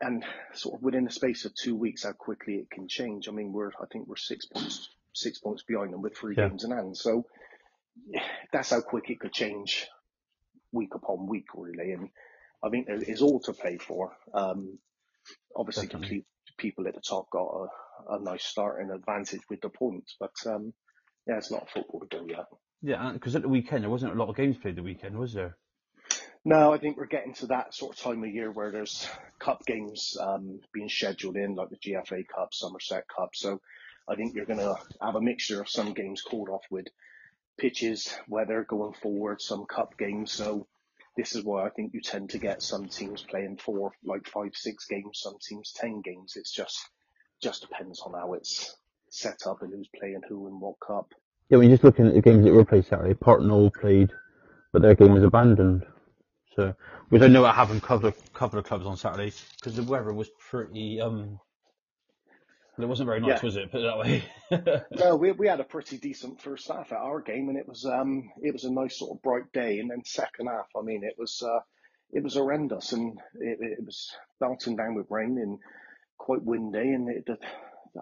and 0.00 0.24
sort 0.54 0.76
of 0.76 0.82
within 0.82 1.04
the 1.04 1.12
space 1.12 1.44
of 1.44 1.52
two 1.54 1.76
weeks, 1.76 2.04
how 2.04 2.12
quickly 2.12 2.54
it 2.54 2.70
can 2.70 2.88
change. 2.88 3.28
I 3.28 3.32
mean, 3.32 3.52
we're 3.52 3.68
I 3.68 3.84
think 3.92 4.08
we're 4.08 4.16
six 4.16 4.46
points 4.46 4.88
six 5.14 5.38
points 5.38 5.62
behind 5.64 5.92
them 5.92 6.00
with 6.00 6.16
three 6.16 6.34
yeah. 6.34 6.48
games 6.48 6.64
in 6.64 6.70
hand. 6.70 6.96
So 6.96 7.26
that's 8.54 8.70
how 8.70 8.80
quick 8.80 9.10
it 9.10 9.20
could 9.20 9.34
change 9.34 9.86
week 10.72 10.94
upon 10.94 11.26
week, 11.26 11.46
really. 11.54 11.92
And 11.92 12.08
I 12.62 12.70
think 12.70 12.86
there 12.86 13.02
is 13.02 13.22
all 13.22 13.40
to 13.40 13.52
play 13.52 13.78
for. 13.78 14.16
Um, 14.34 14.78
obviously, 15.56 16.24
people 16.58 16.86
at 16.86 16.94
the 16.94 17.00
top 17.00 17.30
got 17.30 17.68
a, 18.08 18.14
a 18.14 18.20
nice 18.20 18.44
start 18.44 18.80
and 18.80 18.90
advantage 18.90 19.42
with 19.48 19.60
the 19.60 19.68
points, 19.68 20.16
but 20.18 20.32
um, 20.46 20.72
yeah, 21.26 21.38
it's 21.38 21.50
not 21.50 21.70
football 21.70 22.00
to 22.00 22.06
go 22.06 22.26
yet. 22.26 22.46
Yeah, 22.82 23.12
because 23.12 23.36
at 23.36 23.42
the 23.42 23.48
weekend 23.48 23.84
there 23.84 23.90
wasn't 23.90 24.12
a 24.12 24.18
lot 24.18 24.28
of 24.28 24.36
games 24.36 24.56
played. 24.56 24.76
The 24.76 24.82
weekend 24.82 25.16
was 25.16 25.32
there? 25.32 25.56
No, 26.44 26.72
I 26.72 26.78
think 26.78 26.96
we're 26.96 27.06
getting 27.06 27.34
to 27.34 27.46
that 27.48 27.72
sort 27.72 27.96
of 27.96 28.02
time 28.02 28.24
of 28.24 28.30
year 28.30 28.50
where 28.50 28.72
there's 28.72 29.08
cup 29.38 29.64
games 29.64 30.16
um, 30.20 30.60
being 30.72 30.88
scheduled 30.88 31.36
in, 31.36 31.54
like 31.54 31.68
the 31.70 31.76
GFA 31.76 32.26
Cup, 32.26 32.48
Somerset 32.52 33.04
Cup. 33.06 33.30
So 33.34 33.60
I 34.08 34.16
think 34.16 34.34
you're 34.34 34.46
going 34.46 34.58
to 34.58 34.74
have 35.00 35.14
a 35.14 35.20
mixture 35.20 35.60
of 35.60 35.68
some 35.68 35.92
games 35.94 36.20
called 36.20 36.48
off 36.48 36.64
with 36.68 36.86
pitches, 37.62 38.12
weather 38.26 38.66
going 38.68 38.92
forward, 38.92 39.40
some 39.40 39.64
cup 39.66 39.96
games. 39.96 40.32
So 40.32 40.66
this 41.16 41.36
is 41.36 41.44
why 41.44 41.64
I 41.64 41.70
think 41.70 41.94
you 41.94 42.00
tend 42.00 42.30
to 42.30 42.38
get 42.38 42.60
some 42.60 42.88
teams 42.88 43.22
playing 43.22 43.58
four, 43.58 43.92
like 44.04 44.26
five, 44.26 44.50
six 44.54 44.86
games, 44.86 45.20
some 45.22 45.36
teams 45.48 45.72
ten 45.72 46.02
games. 46.02 46.34
It's 46.34 46.52
just 46.52 46.80
just 47.40 47.62
depends 47.62 48.02
on 48.04 48.14
how 48.14 48.32
it's 48.34 48.76
set 49.10 49.46
up 49.46 49.62
and 49.62 49.72
who's 49.72 49.88
playing 49.96 50.22
who 50.28 50.48
and 50.48 50.60
what 50.60 50.74
cup. 50.84 51.12
Yeah, 51.48 51.58
when 51.58 51.68
you're 51.68 51.76
just 51.76 51.84
looking 51.84 52.08
at 52.08 52.14
the 52.14 52.20
games 52.20 52.44
that 52.44 52.52
were 52.52 52.64
played 52.64 52.86
Saturday, 52.86 53.14
Partnell 53.14 53.70
played, 53.70 54.10
but 54.72 54.82
their 54.82 54.94
game 54.94 55.12
was 55.12 55.22
abandoned. 55.22 55.84
So, 56.56 56.74
which 57.10 57.22
I 57.22 57.28
know 57.28 57.44
haven't 57.44 57.82
covered 57.82 58.14
a 58.14 58.30
couple 58.32 58.58
of 58.58 58.64
clubs 58.64 58.86
on 58.86 58.96
Saturday 58.96 59.32
because 59.56 59.76
the 59.76 59.84
weather 59.84 60.12
was 60.12 60.30
pretty 60.50 61.00
um 61.00 61.38
it 62.78 62.86
wasn't 62.86 63.06
very 63.06 63.20
nice, 63.20 63.42
yeah. 63.42 63.46
was 63.46 63.56
it? 63.56 63.70
Put 63.70 63.82
it 63.82 63.84
that 63.84 63.98
way. 63.98 64.84
no, 65.04 65.16
we 65.16 65.32
we 65.32 65.46
had 65.46 65.60
a 65.60 65.64
pretty 65.64 65.98
decent 65.98 66.40
first 66.40 66.68
half 66.68 66.92
at 66.92 66.98
our 66.98 67.20
game, 67.20 67.48
and 67.48 67.58
it 67.58 67.68
was 67.68 67.84
um 67.84 68.30
it 68.42 68.52
was 68.52 68.64
a 68.64 68.72
nice 68.72 68.98
sort 68.98 69.12
of 69.12 69.22
bright 69.22 69.52
day, 69.52 69.78
and 69.78 69.90
then 69.90 70.04
second 70.04 70.46
half, 70.46 70.68
I 70.76 70.82
mean, 70.82 71.04
it 71.04 71.16
was 71.18 71.42
uh 71.42 71.60
it 72.12 72.22
was 72.22 72.34
horrendous, 72.34 72.92
and 72.92 73.18
it, 73.34 73.58
it 73.60 73.84
was 73.84 74.10
bouncing 74.40 74.76
down 74.76 74.94
with 74.94 75.10
rain 75.10 75.38
and 75.38 75.58
quite 76.16 76.42
windy, 76.42 76.78
and 76.78 77.08
it, 77.10 77.28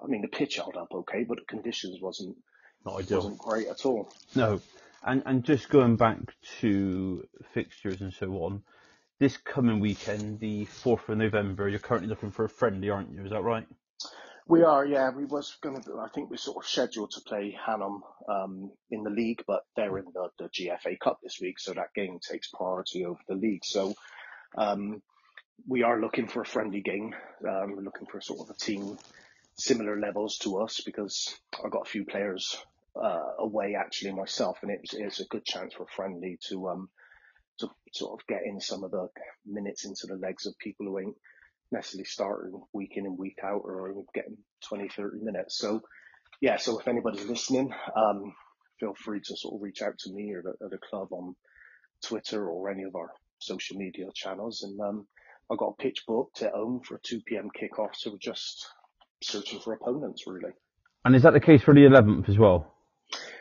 I 0.01 0.07
mean 0.07 0.23
the 0.23 0.29
pitch 0.29 0.57
held 0.57 0.77
up 0.77 0.93
okay, 0.93 1.25
but 1.25 1.39
the 1.39 1.45
conditions 1.45 2.01
wasn't 2.01 2.37
not 2.85 3.01
ideal, 3.01 3.19
wasn't 3.19 3.39
great 3.39 3.67
at 3.67 3.85
all. 3.85 4.13
No, 4.37 4.61
and 5.03 5.23
and 5.27 5.43
just 5.43 5.69
going 5.69 5.97
back 5.97 6.19
to 6.61 7.27
fixtures 7.53 8.01
and 8.03 8.13
so 8.13 8.31
on, 8.45 8.63
this 9.19 9.37
coming 9.37 9.81
weekend, 9.81 10.39
the 10.41 10.65
fourth 10.65 11.09
of 11.09 11.19
November, 11.19 11.69
you're 11.69 11.79
currently 11.79 12.09
looking 12.09 12.31
for 12.31 12.45
a 12.45 12.49
friendly, 12.49 12.89
aren't 12.89 13.13
you? 13.13 13.25
Is 13.25 13.31
that 13.31 13.43
right? 13.43 13.67
We 14.51 14.65
are, 14.65 14.85
yeah. 14.85 15.11
We 15.11 15.27
was 15.27 15.57
going 15.63 15.81
to. 15.83 16.01
I 16.01 16.09
think 16.09 16.29
we're 16.29 16.37
sort 16.37 16.65
of 16.65 16.69
scheduled 16.69 17.13
to 17.13 17.21
play 17.21 17.57
Hanham 17.65 18.03
um, 18.29 18.73
in 18.91 19.05
the 19.05 19.11
league, 19.11 19.45
but 19.47 19.63
they're 19.77 19.97
in 19.99 20.07
the, 20.13 20.29
the 20.41 20.49
GFA 20.49 20.99
Cup 20.99 21.21
this 21.23 21.39
week, 21.41 21.61
so 21.61 21.73
that 21.73 21.95
game 21.95 22.19
takes 22.21 22.51
priority 22.51 23.05
over 23.05 23.21
the 23.29 23.37
league. 23.37 23.65
So 23.65 23.95
um, 24.59 25.03
we 25.69 25.85
are 25.85 26.01
looking 26.01 26.27
for 26.27 26.43
a 26.43 26.47
friendly 26.47 26.81
game. 26.81 27.15
Um, 27.49 27.77
we're 27.77 27.85
looking 27.85 28.09
for 28.11 28.21
sort 28.21 28.41
of 28.41 28.51
a 28.51 28.59
team 28.59 28.99
similar 29.57 30.01
levels 30.01 30.39
to 30.39 30.59
us 30.59 30.81
because 30.85 31.39
I've 31.65 31.71
got 31.71 31.87
a 31.87 31.91
few 31.91 32.05
players 32.05 32.57
uh, 33.01 33.31
away 33.39 33.77
actually 33.79 34.13
myself, 34.15 34.59
and 34.63 34.73
it's, 34.73 34.95
it's 34.95 35.21
a 35.21 35.27
good 35.27 35.45
chance 35.45 35.75
for 35.75 35.85
a 35.85 35.95
friendly 35.95 36.39
to 36.49 36.71
um 36.71 36.91
to 37.61 37.69
sort 37.95 38.21
of 38.21 38.27
get 38.27 38.41
in 38.45 38.61
some 38.61 38.83
of 38.83 38.91
the 38.91 39.09
minutes 39.47 39.85
into 39.85 40.09
the 40.09 40.17
legs 40.17 40.47
of 40.47 40.59
people 40.59 40.87
who 40.87 40.99
ain't 40.99 41.17
necessarily 41.73 42.05
starting 42.05 42.61
week 42.73 42.93
in 42.97 43.07
and 43.07 43.19
week 43.19 43.39
out 43.45 43.63
or 43.65 43.93
getting 44.15 44.37
20, 44.69 44.89
30 44.89 45.19
minutes. 45.23 45.59
So, 45.59 45.83
yeah, 46.41 46.57
so 46.57 46.79
if 46.79 46.89
anybody's 46.89 47.27
listening, 47.27 47.73
um, 47.97 48.35
feel 48.79 48.95
free 48.95 49.21
to 49.21 49.37
sort 49.37 49.55
of 49.55 49.63
reach 49.63 49.83
out 49.83 49.99
to 49.99 50.13
me 50.13 50.33
or 50.33 50.43
the, 50.43 50.55
or 50.61 50.71
the 50.71 50.79
club 50.79 51.13
on 51.13 51.35
Twitter 52.05 52.49
or 52.49 52.71
any 52.71 52.85
of 52.85 52.95
our 52.95 53.11
social 53.39 53.77
media 53.77 54.07
channels. 54.15 54.63
And 54.63 54.81
um, 54.81 55.07
I've 55.51 55.59
got 55.59 55.75
a 55.79 55.83
pitch 55.83 56.05
booked 56.07 56.43
at 56.43 56.53
home 56.53 56.81
for 56.87 56.97
a 56.97 57.01
2 57.03 57.21
p.m. 57.27 57.49
kickoff. 57.61 57.95
So 57.95 58.11
we're 58.11 58.19
just 58.19 58.67
searching 59.23 59.61
for 59.61 59.75
opponents, 59.75 60.25
really. 60.27 60.53
And 61.05 61.15
is 61.15 61.23
that 61.23 61.33
the 61.33 61.41
case 61.41 61.63
for 61.63 61.75
the 61.75 61.81
11th 61.81 62.29
as 62.29 62.39
well? 62.39 62.75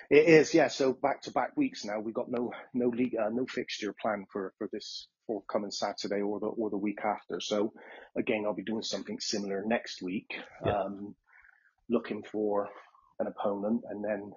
It 0.10 0.28
is, 0.28 0.54
yeah. 0.54 0.70
So 0.70 0.94
back 0.94 1.22
to 1.24 1.32
back 1.32 1.56
weeks 1.56 1.86
now. 1.86 2.00
We've 2.00 2.16
got 2.16 2.32
no 2.32 2.52
no 2.74 2.88
league, 2.88 3.16
uh, 3.16 3.30
no 3.30 3.46
fixture 3.46 3.94
planned 4.02 4.28
for 4.32 4.54
for 4.58 4.68
this 4.72 5.08
forthcoming 5.28 5.72
Saturday 5.72 6.22
or 6.22 6.40
the 6.40 6.48
or 6.48 6.72
the 6.72 6.78
week 6.78 7.00
after. 7.04 7.40
So 7.40 7.74
again, 8.18 8.44
I'll 8.46 8.56
be 8.56 8.64
doing 8.64 8.82
something 8.82 9.20
similar 9.20 9.64
next 9.66 10.02
week. 10.02 10.34
Yeah. 10.66 10.80
Um, 10.80 11.16
looking 11.90 12.24
for 12.24 12.70
an 13.20 13.28
opponent, 13.28 13.84
and 13.90 14.04
then 14.04 14.32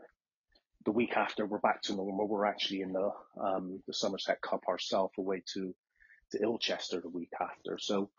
the 0.84 0.90
week 0.90 1.16
after 1.16 1.46
we're 1.46 1.58
back 1.58 1.80
to 1.82 1.94
normal. 1.94 2.28
We're 2.28 2.46
actually 2.46 2.82
in 2.82 2.92
the 2.92 3.10
um, 3.40 3.82
the 3.86 3.94
Somerset 3.94 4.42
Cup 4.42 4.64
ourselves, 4.68 5.14
away 5.16 5.42
to 5.54 5.74
to 6.32 6.42
Ilchester 6.42 7.00
the 7.00 7.08
week 7.08 7.32
after. 7.40 7.78
So 7.78 8.10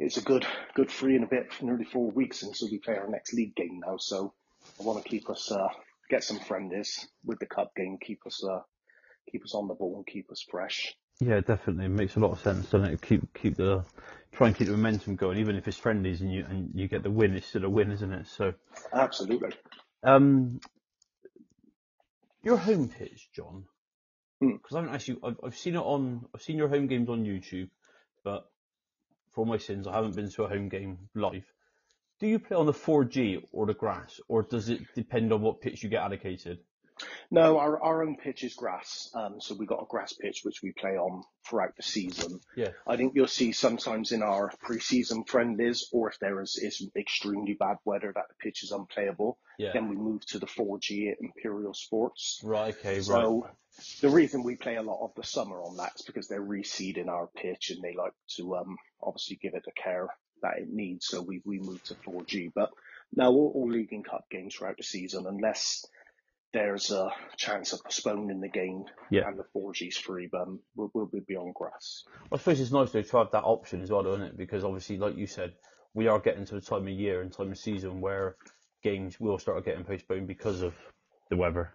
it's 0.00 0.16
a 0.16 0.22
good 0.22 0.44
good 0.74 0.90
three 0.90 1.14
and 1.14 1.24
a 1.24 1.28
bit, 1.28 1.52
nearly 1.62 1.84
four 1.84 2.10
weeks 2.10 2.42
until 2.42 2.68
we 2.70 2.78
play 2.78 2.96
our 2.96 3.08
next 3.08 3.34
league 3.34 3.54
game 3.54 3.80
now. 3.86 3.98
So 3.98 4.32
I 4.80 4.82
want 4.82 5.02
to 5.02 5.08
keep 5.08 5.30
us 5.30 5.50
uh, 5.52 5.68
get 6.08 6.24
some 6.24 6.38
friendlies 6.38 7.06
with 7.24 7.38
the 7.38 7.46
cup 7.46 7.74
game, 7.76 7.98
keep 8.00 8.20
us 8.26 8.42
uh, 8.44 8.60
keep 9.30 9.44
us 9.44 9.54
on 9.54 9.68
the 9.68 9.74
ball 9.74 9.96
and 9.96 10.06
keep 10.06 10.30
us 10.30 10.44
fresh. 10.48 10.94
Yeah, 11.20 11.40
definitely 11.40 11.86
it 11.86 11.90
makes 11.90 12.16
a 12.16 12.20
lot 12.20 12.32
of 12.32 12.40
sense, 12.40 12.70
doesn't 12.70 12.84
it? 12.84 13.02
Keep 13.02 13.34
keep 13.34 13.56
the 13.56 13.84
try 14.32 14.48
and 14.48 14.56
keep 14.56 14.66
the 14.66 14.72
momentum 14.72 15.16
going, 15.16 15.38
even 15.38 15.56
if 15.56 15.66
it's 15.66 15.76
friendlies 15.76 16.20
and 16.20 16.32
you 16.32 16.44
and 16.48 16.70
you 16.74 16.88
get 16.88 17.02
the 17.02 17.10
win, 17.10 17.34
it's 17.34 17.46
still 17.46 17.64
a 17.64 17.70
win, 17.70 17.90
isn't 17.90 18.12
it? 18.12 18.26
So 18.26 18.52
absolutely. 18.92 19.50
Um, 20.02 20.60
your 22.42 22.58
home 22.58 22.88
pitch, 22.88 23.30
John, 23.34 23.64
because 24.40 24.70
hmm. 24.70 24.76
I 24.76 24.80
haven't 24.80 24.94
actually 24.94 25.18
I've, 25.24 25.36
I've 25.42 25.56
seen 25.56 25.74
it 25.74 25.80
on 25.80 26.26
I've 26.34 26.42
seen 26.42 26.58
your 26.58 26.68
home 26.68 26.86
games 26.86 27.08
on 27.08 27.24
YouTube, 27.24 27.70
but 28.22 28.44
for 29.32 29.40
all 29.40 29.46
my 29.46 29.58
sins, 29.58 29.86
I 29.86 29.94
haven't 29.94 30.16
been 30.16 30.30
to 30.30 30.44
a 30.44 30.48
home 30.48 30.68
game 30.68 30.98
live. 31.14 31.44
Do 32.18 32.26
you 32.26 32.38
play 32.38 32.56
on 32.56 32.66
the 32.66 32.72
4G 32.72 33.42
or 33.52 33.66
the 33.66 33.74
grass, 33.74 34.20
or 34.28 34.42
does 34.42 34.68
it 34.70 34.80
depend 34.94 35.32
on 35.32 35.42
what 35.42 35.60
pitch 35.60 35.82
you 35.82 35.90
get 35.90 36.02
allocated? 36.02 36.60
No, 37.30 37.58
our, 37.58 37.82
our 37.82 38.02
own 38.02 38.16
pitch 38.16 38.42
is 38.42 38.54
grass. 38.54 39.10
Um, 39.14 39.40
so 39.40 39.54
we've 39.54 39.68
got 39.68 39.82
a 39.82 39.86
grass 39.86 40.14
pitch 40.14 40.40
which 40.44 40.62
we 40.62 40.72
play 40.72 40.96
on 40.96 41.22
throughout 41.48 41.76
the 41.76 41.82
season. 41.82 42.40
Yeah. 42.56 42.70
I 42.86 42.96
think 42.96 43.12
you'll 43.14 43.26
see 43.26 43.52
sometimes 43.52 44.12
in 44.12 44.22
our 44.22 44.50
pre-season 44.62 45.24
friendlies, 45.24 45.88
or 45.92 46.08
if 46.10 46.18
there 46.20 46.40
is, 46.40 46.58
is 46.60 46.88
extremely 46.96 47.54
bad 47.54 47.76
weather 47.84 48.12
that 48.14 48.24
the 48.28 48.34
pitch 48.40 48.62
is 48.62 48.72
unplayable, 48.72 49.38
yeah. 49.58 49.72
then 49.72 49.88
we 49.88 49.96
move 49.96 50.24
to 50.26 50.38
the 50.38 50.46
4G 50.46 51.12
at 51.12 51.18
Imperial 51.20 51.74
Sports. 51.74 52.40
Right. 52.42 52.74
Okay. 52.78 53.02
So 53.02 53.42
right. 53.42 53.52
the 54.00 54.08
reason 54.08 54.42
we 54.42 54.56
play 54.56 54.76
a 54.76 54.82
lot 54.82 55.04
of 55.04 55.10
the 55.16 55.24
summer 55.24 55.60
on 55.60 55.76
that 55.76 55.92
is 55.96 56.06
because 56.06 56.28
they're 56.28 56.40
reseeding 56.40 57.08
our 57.08 57.28
pitch 57.36 57.70
and 57.70 57.82
they 57.82 57.94
like 57.94 58.14
to 58.36 58.56
um, 58.56 58.76
obviously 59.02 59.38
give 59.42 59.54
it 59.54 59.64
the 59.66 59.72
care 59.72 60.08
that 60.42 60.58
it 60.58 60.68
needs. 60.68 61.06
So 61.06 61.22
we 61.22 61.42
we 61.44 61.58
moved 61.58 61.86
to 61.86 61.94
4G. 61.94 62.52
But 62.54 62.70
now 63.14 63.30
all, 63.30 63.52
all 63.54 63.70
League 63.70 63.92
and 63.92 64.04
Cup 64.04 64.26
games 64.30 64.54
throughout 64.54 64.76
the 64.76 64.82
season, 64.82 65.26
unless 65.26 65.84
there's 66.52 66.90
a 66.90 67.10
chance 67.36 67.72
of 67.72 67.84
postponing 67.84 68.40
the 68.40 68.48
game 68.48 68.84
yeah. 69.10 69.28
and 69.28 69.38
the 69.38 69.44
4G's 69.54 69.96
free, 69.96 70.28
but 70.30 70.42
um, 70.42 70.60
we'll, 70.74 70.90
we'll 70.94 71.22
be 71.26 71.36
on 71.36 71.52
grass. 71.54 72.04
I 72.32 72.38
suppose 72.38 72.60
it's 72.60 72.72
nice 72.72 72.92
to 72.92 73.02
have 73.18 73.30
that 73.32 73.42
option 73.42 73.82
as 73.82 73.90
well, 73.90 74.06
isn't 74.06 74.22
it? 74.22 74.36
Because 74.38 74.64
obviously, 74.64 74.96
like 74.96 75.16
you 75.16 75.26
said, 75.26 75.52
we 75.92 76.08
are 76.08 76.18
getting 76.18 76.44
to 76.46 76.54
the 76.54 76.60
time 76.60 76.82
of 76.82 76.88
year 76.88 77.20
and 77.20 77.32
time 77.32 77.52
of 77.52 77.58
season 77.58 78.00
where 78.00 78.36
games 78.82 79.20
will 79.20 79.38
start 79.38 79.64
getting 79.64 79.84
postponed 79.84 80.26
because 80.26 80.62
of 80.62 80.74
the 81.30 81.36
weather. 81.36 81.72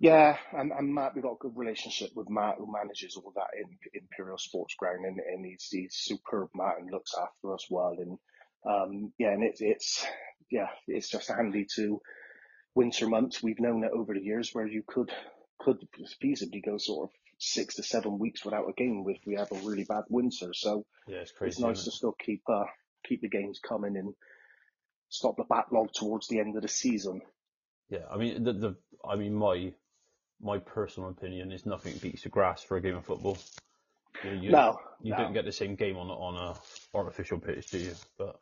Yeah, 0.00 0.36
and, 0.52 0.72
and 0.72 0.92
Matt, 0.92 1.14
we've 1.14 1.22
got 1.22 1.34
a 1.34 1.38
good 1.40 1.56
relationship 1.56 2.10
with 2.14 2.28
Matt, 2.28 2.56
who 2.58 2.70
manages 2.70 3.16
all 3.16 3.32
that 3.36 3.50
in 3.56 3.78
Imperial 3.94 4.38
Sports 4.38 4.74
Ground, 4.74 5.04
and, 5.04 5.18
and 5.20 5.46
he's, 5.46 5.68
he's 5.70 5.94
superb, 5.94 6.48
Matt, 6.54 6.78
and 6.80 6.90
looks 6.90 7.12
after 7.14 7.54
us 7.54 7.66
well. 7.70 7.96
And 7.98 8.18
um, 8.66 9.12
yeah, 9.18 9.32
and 9.32 9.44
it's 9.44 9.60
it's 9.60 10.06
yeah, 10.50 10.68
it's 10.86 11.08
just 11.08 11.28
handy 11.28 11.66
to 11.76 12.00
winter 12.74 13.08
months. 13.08 13.42
We've 13.42 13.60
known 13.60 13.84
it 13.84 13.92
over 13.94 14.14
the 14.14 14.20
years 14.20 14.50
where 14.52 14.66
you 14.66 14.82
could 14.86 15.12
could 15.60 15.78
feasibly 16.22 16.64
go 16.64 16.78
sort 16.78 17.08
of 17.08 17.14
six 17.38 17.76
to 17.76 17.82
seven 17.82 18.18
weeks 18.18 18.44
without 18.44 18.68
a 18.68 18.72
game 18.72 19.04
if 19.08 19.20
we 19.26 19.36
have 19.36 19.52
a 19.52 19.66
really 19.66 19.84
bad 19.84 20.04
winter. 20.08 20.52
So 20.54 20.84
yeah, 21.06 21.18
it's 21.18 21.32
crazy. 21.32 21.50
It's 21.50 21.60
nice 21.60 21.84
to 21.84 21.90
still 21.90 22.14
keep 22.18 22.42
uh, 22.48 22.64
keep 23.06 23.20
the 23.20 23.28
games 23.28 23.60
coming 23.66 23.96
and 23.96 24.14
stop 25.08 25.36
the 25.36 25.44
backlog 25.44 25.92
towards 25.92 26.28
the 26.28 26.40
end 26.40 26.56
of 26.56 26.62
the 26.62 26.68
season. 26.68 27.20
Yeah, 27.90 28.06
I 28.10 28.16
mean 28.16 28.44
the, 28.44 28.52
the 28.52 28.76
I 29.08 29.16
mean 29.16 29.34
my 29.34 29.72
my 30.42 30.58
personal 30.58 31.10
opinion 31.10 31.52
is 31.52 31.66
nothing 31.66 31.94
beats 32.02 32.22
the 32.22 32.28
grass 32.28 32.62
for 32.62 32.76
a 32.76 32.80
game 32.80 32.96
of 32.96 33.04
football. 33.04 33.38
You, 34.24 34.30
you, 34.32 34.50
no, 34.50 34.78
you 35.02 35.10
no. 35.10 35.18
don't 35.18 35.32
get 35.32 35.44
the 35.44 35.52
same 35.52 35.74
game 35.74 35.96
on 35.96 36.08
on 36.08 36.36
a 36.36 36.96
artificial 36.96 37.38
pitch, 37.38 37.70
do 37.70 37.78
you? 37.78 37.94
But 38.18 38.36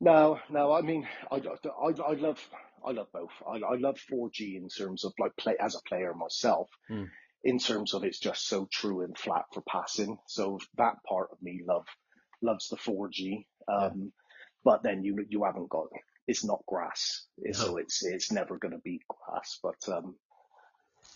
no, 0.00 0.40
no. 0.50 0.72
I 0.72 0.82
mean, 0.82 1.06
I, 1.30 1.36
I, 1.36 1.88
I 1.88 2.12
love 2.14 2.40
I 2.84 2.92
love 2.92 3.08
both. 3.12 3.30
I, 3.46 3.56
I 3.56 3.76
love 3.76 3.98
4G 4.10 4.56
in 4.56 4.68
terms 4.68 5.04
of 5.04 5.12
like 5.18 5.36
play 5.36 5.54
as 5.60 5.74
a 5.74 5.88
player 5.88 6.14
myself. 6.14 6.68
Mm. 6.90 7.08
In 7.44 7.58
terms 7.58 7.94
of 7.94 8.04
it's 8.04 8.18
just 8.18 8.48
so 8.48 8.68
true 8.70 9.02
and 9.02 9.16
flat 9.16 9.44
for 9.52 9.62
passing. 9.62 10.18
So 10.26 10.58
that 10.76 10.96
part 11.08 11.30
of 11.32 11.40
me 11.40 11.62
love 11.66 11.86
loves 12.42 12.68
the 12.68 12.76
4G. 12.76 13.46
Um, 13.68 13.92
yeah. 13.96 14.08
But 14.64 14.82
then 14.82 15.04
you 15.04 15.24
you 15.28 15.44
haven't 15.44 15.68
got 15.68 15.86
it's 16.26 16.44
not 16.44 16.66
grass, 16.66 17.24
no. 17.38 17.52
so 17.52 17.76
it's 17.78 18.04
it's 18.04 18.30
never 18.30 18.58
going 18.58 18.72
to 18.72 18.80
be 18.84 19.00
grass. 19.08 19.58
But 19.62 19.88
um, 19.92 20.16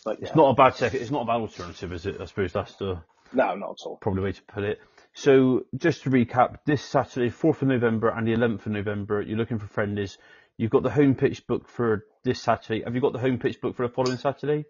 but 0.04 0.20
yeah. 0.20 0.28
It's 0.28 0.36
not 0.36 0.50
a 0.50 0.54
bad 0.54 0.74
second. 0.74 1.00
It's 1.00 1.10
not 1.10 1.22
a 1.22 1.26
bad 1.26 1.40
alternative, 1.40 1.92
is 1.92 2.06
it? 2.06 2.20
I 2.20 2.24
suppose 2.26 2.52
that's 2.52 2.74
the 2.74 3.02
no, 3.34 3.54
not 3.54 3.70
at 3.70 3.86
all. 3.86 3.98
Probably 4.00 4.22
way 4.22 4.32
to 4.32 4.42
put 4.42 4.64
it. 4.64 4.80
So 5.14 5.66
just 5.76 6.02
to 6.02 6.10
recap, 6.10 6.58
this 6.64 6.82
Saturday, 6.82 7.30
4th 7.30 7.62
of 7.62 7.68
November 7.68 8.08
and 8.08 8.26
the 8.26 8.32
11th 8.32 8.66
of 8.66 8.72
November, 8.72 9.20
you're 9.20 9.38
looking 9.38 9.58
for 9.58 9.66
friendlies. 9.66 10.18
You've 10.56 10.70
got 10.70 10.82
the 10.82 10.90
home 10.90 11.14
pitch 11.14 11.46
booked 11.46 11.70
for 11.70 12.04
this 12.24 12.40
Saturday. 12.40 12.82
Have 12.84 12.94
you 12.94 13.00
got 13.00 13.12
the 13.12 13.18
home 13.18 13.38
pitch 13.38 13.60
booked 13.60 13.76
for 13.76 13.86
the 13.86 13.92
following 13.92 14.18
Saturday? 14.18 14.64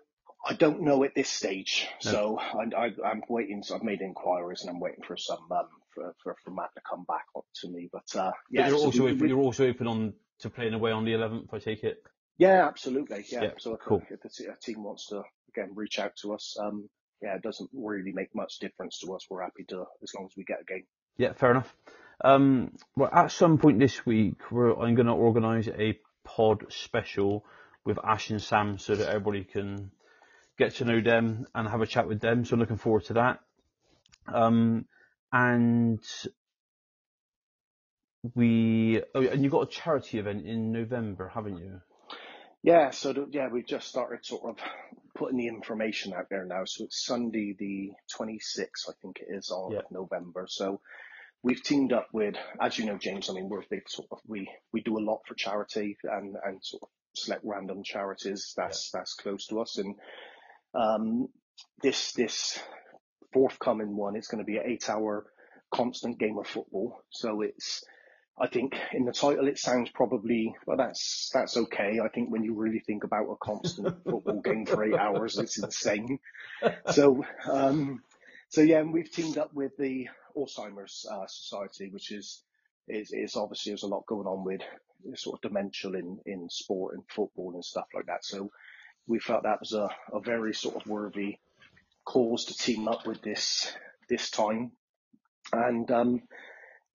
I 0.44 0.54
don't 0.54 0.82
know 0.82 1.04
at 1.04 1.14
this 1.14 1.28
stage, 1.28 1.86
no. 2.04 2.10
so 2.10 2.38
I, 2.38 2.86
am 3.04 3.22
waiting. 3.28 3.62
So 3.62 3.76
I've 3.76 3.84
made 3.84 4.00
inquiries 4.00 4.62
and 4.62 4.70
I'm 4.70 4.80
waiting 4.80 5.04
for 5.06 5.16
some 5.16 5.46
um, 5.52 5.68
for, 5.94 6.14
for, 6.22 6.36
for 6.44 6.50
Matt 6.50 6.70
to 6.74 6.80
come 6.88 7.04
back 7.06 7.26
up 7.36 7.44
to 7.60 7.68
me. 7.68 7.88
But 7.92 8.16
uh, 8.16 8.32
yeah, 8.50 8.62
but 8.62 8.70
you're 8.70 8.78
so 8.78 8.84
also 8.86 9.04
we, 9.04 9.12
open, 9.12 9.28
you're 9.28 9.38
also 9.38 9.68
open 9.68 9.86
on 9.86 10.14
to 10.40 10.50
playing 10.50 10.74
away 10.74 10.90
on 10.90 11.04
the 11.04 11.12
11th. 11.12 11.46
I 11.52 11.58
take 11.60 11.84
it. 11.84 12.02
Yeah, 12.38 12.66
absolutely. 12.66 13.24
Yeah. 13.30 13.42
yeah 13.42 13.50
so 13.58 13.76
cool. 13.76 14.02
if, 14.10 14.24
a 14.24 14.56
team 14.60 14.82
wants 14.82 15.06
to 15.08 15.22
again 15.48 15.70
reach 15.74 15.98
out 15.98 16.16
to 16.22 16.34
us, 16.34 16.56
um, 16.60 16.88
yeah, 17.22 17.36
it 17.36 17.42
doesn't 17.42 17.70
really 17.72 18.12
make 18.12 18.34
much 18.34 18.58
difference 18.58 18.98
to 19.00 19.14
us. 19.14 19.26
We're 19.30 19.42
happy 19.42 19.64
to 19.68 19.84
as 20.02 20.12
long 20.14 20.26
as 20.26 20.36
we 20.36 20.44
get 20.44 20.60
a 20.60 20.64
game. 20.64 20.84
Yeah, 21.16 21.32
fair 21.34 21.52
enough. 21.52 21.74
Um, 22.24 22.72
well, 22.96 23.10
at 23.12 23.32
some 23.32 23.58
point 23.58 23.78
this 23.78 24.04
week, 24.06 24.50
we're, 24.50 24.72
I'm 24.72 24.94
going 24.94 25.06
to 25.06 25.12
organise 25.12 25.68
a 25.68 25.98
pod 26.24 26.66
special 26.70 27.44
with 27.84 27.98
Ash 28.04 28.30
and 28.30 28.40
Sam 28.40 28.78
so 28.78 28.94
that 28.94 29.08
everybody 29.08 29.44
can 29.44 29.90
get 30.58 30.76
to 30.76 30.84
know 30.84 31.00
them 31.00 31.46
and 31.54 31.68
have 31.68 31.80
a 31.80 31.86
chat 31.86 32.06
with 32.06 32.20
them. 32.20 32.44
So 32.44 32.54
I'm 32.54 32.60
looking 32.60 32.76
forward 32.76 33.04
to 33.06 33.14
that. 33.14 33.40
Um, 34.32 34.86
and 35.32 36.00
we, 38.34 39.02
oh, 39.14 39.22
and 39.22 39.42
you've 39.42 39.52
got 39.52 39.68
a 39.68 39.70
charity 39.70 40.18
event 40.18 40.46
in 40.46 40.70
November, 40.70 41.28
haven't 41.34 41.58
you? 41.58 41.80
Yeah, 42.62 42.90
so 42.90 43.12
the, 43.12 43.26
yeah, 43.30 43.48
we've 43.48 43.66
just 43.66 43.88
started 43.88 44.24
sort 44.24 44.48
of 44.48 44.56
putting 45.16 45.38
the 45.38 45.48
information 45.48 46.12
out 46.14 46.26
there 46.30 46.44
now. 46.44 46.64
So 46.64 46.84
it's 46.84 47.04
Sunday 47.04 47.56
the 47.58 47.92
26th, 48.16 48.88
I 48.88 48.92
think 49.02 49.18
it 49.20 49.34
is, 49.34 49.50
of 49.52 49.72
Yeah. 49.72 49.80
November. 49.90 50.46
So 50.48 50.80
we've 51.42 51.62
teamed 51.62 51.92
up 51.92 52.08
with, 52.12 52.36
as 52.60 52.78
you 52.78 52.86
know, 52.86 52.98
James. 52.98 53.28
I 53.28 53.34
mean, 53.34 53.48
we're 53.48 53.60
a 53.62 53.66
big 53.70 53.88
sort 53.88 54.08
of 54.12 54.18
we 54.26 54.48
we 54.72 54.80
do 54.82 54.98
a 54.98 55.00
lot 55.04 55.22
for 55.26 55.34
charity 55.34 55.96
and 56.04 56.36
and 56.44 56.64
sort 56.64 56.84
of 56.84 56.88
select 57.16 57.42
random 57.44 57.82
charities 57.84 58.54
that's 58.56 58.90
that's 58.92 59.14
close 59.14 59.46
to 59.48 59.60
us. 59.60 59.78
And 59.78 59.96
um, 60.74 61.28
this 61.82 62.12
this 62.12 62.60
forthcoming 63.32 63.96
one 63.96 64.16
is 64.16 64.28
going 64.28 64.44
to 64.44 64.50
be 64.50 64.58
an 64.58 64.64
eight-hour 64.66 65.26
constant 65.74 66.18
game 66.18 66.38
of 66.38 66.46
football. 66.46 67.02
So 67.10 67.40
it's 67.42 67.82
I 68.38 68.48
think 68.48 68.74
in 68.92 69.04
the 69.04 69.12
title 69.12 69.46
it 69.46 69.58
sounds 69.58 69.90
probably 69.90 70.54
well 70.66 70.76
that's 70.76 71.30
that's 71.32 71.56
okay. 71.56 72.00
I 72.02 72.08
think 72.08 72.30
when 72.30 72.42
you 72.42 72.54
really 72.54 72.80
think 72.80 73.04
about 73.04 73.30
a 73.30 73.36
constant 73.36 73.88
football 74.04 74.40
game 74.40 74.66
for 74.66 74.82
eight 74.84 74.98
hours, 74.98 75.38
it's 75.38 75.62
insane. 75.62 76.18
So 76.90 77.24
um, 77.50 78.02
so 78.48 78.62
yeah, 78.62 78.80
and 78.80 78.92
we've 78.92 79.10
teamed 79.10 79.38
up 79.38 79.52
with 79.54 79.76
the 79.78 80.08
Alzheimer's 80.36 81.06
uh, 81.10 81.26
Society, 81.26 81.90
which 81.90 82.10
is 82.10 82.42
is 82.88 83.12
is 83.12 83.36
obviously 83.36 83.70
there's 83.70 83.82
a 83.82 83.88
lot 83.88 84.06
going 84.06 84.26
on 84.26 84.44
with 84.44 84.60
sort 85.18 85.38
of 85.38 85.50
dementia 85.50 85.90
in 85.92 86.18
in 86.26 86.48
sport 86.50 86.94
and 86.94 87.04
football 87.08 87.52
and 87.54 87.64
stuff 87.64 87.86
like 87.94 88.06
that. 88.06 88.24
So 88.24 88.50
we 89.06 89.18
felt 89.18 89.42
that 89.42 89.60
was 89.60 89.72
a, 89.72 89.88
a 90.12 90.20
very 90.20 90.54
sort 90.54 90.76
of 90.76 90.86
worthy 90.86 91.38
cause 92.04 92.46
to 92.46 92.54
team 92.56 92.88
up 92.88 93.06
with 93.06 93.22
this 93.22 93.72
this 94.08 94.30
time. 94.30 94.72
And 95.52 95.90
um, 95.90 96.22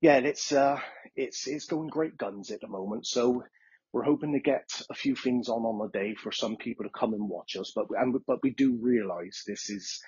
yeah, 0.01 0.17
it's 0.17 0.51
uh, 0.51 0.79
it's 1.17 1.47
it's 1.47 1.67
going 1.67 1.89
great 1.89 2.17
guns 2.17 2.51
at 2.51 2.61
the 2.61 2.69
moment. 2.69 3.07
So 3.07 3.45
we're 3.93 4.03
hoping 4.05 4.33
to 4.33 4.41
get 4.41 4.69
a 4.91 4.95
few 4.95 5.15
things 5.15 5.49
on 5.49 5.63
on 5.63 5.79
the 5.79 5.99
day 5.99 6.15
for 6.15 6.33
some 6.33 6.57
people 6.57 6.85
to 6.85 6.91
come 6.91 7.13
and 7.15 7.29
watch 7.29 7.57
us. 7.57 7.73
But 7.75 7.87
and 7.99 8.15
but 8.27 8.43
we 8.43 8.51
do 8.51 8.77
realise 8.81 9.45
this 9.47 9.71
is 9.71 10.01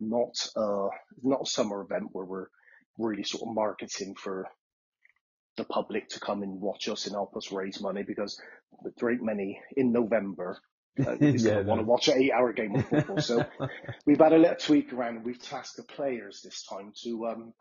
not 0.00 0.36
a 0.56 0.88
not 1.24 1.42
a 1.44 1.50
summer 1.50 1.82
event 1.82 2.10
where 2.12 2.26
we're 2.26 2.48
really 2.98 3.24
sort 3.24 3.48
of 3.48 3.56
marketing 3.56 4.16
for 4.16 4.48
the 5.56 5.64
public 5.64 6.08
to 6.10 6.20
come 6.20 6.42
and 6.42 6.60
watch 6.60 6.88
us 6.88 7.06
and 7.06 7.14
help 7.14 7.36
us 7.36 7.52
raise 7.52 7.80
money 7.80 8.02
because 8.02 8.40
there 8.98 9.10
ain't 9.10 9.22
many 9.22 9.60
in 9.76 9.92
November 9.92 10.58
uh, 11.06 11.16
is 11.32 11.44
Yeah, 11.44 11.62
going 11.62 11.62
to 11.62 11.64
want 11.64 11.80
to 11.80 11.86
watch 11.86 12.08
an 12.08 12.22
eight-hour 12.22 12.52
game 12.54 12.76
of 12.76 12.86
football. 12.88 13.20
So 13.20 13.46
we've 14.06 14.18
had 14.20 14.32
a 14.32 14.38
little 14.38 14.56
tweak 14.56 14.92
around. 14.92 15.24
We've 15.24 15.40
tasked 15.42 15.76
the 15.76 15.82
players 15.84 16.40
this 16.42 16.64
time 16.64 16.92
to 17.04 17.26
um 17.28 17.54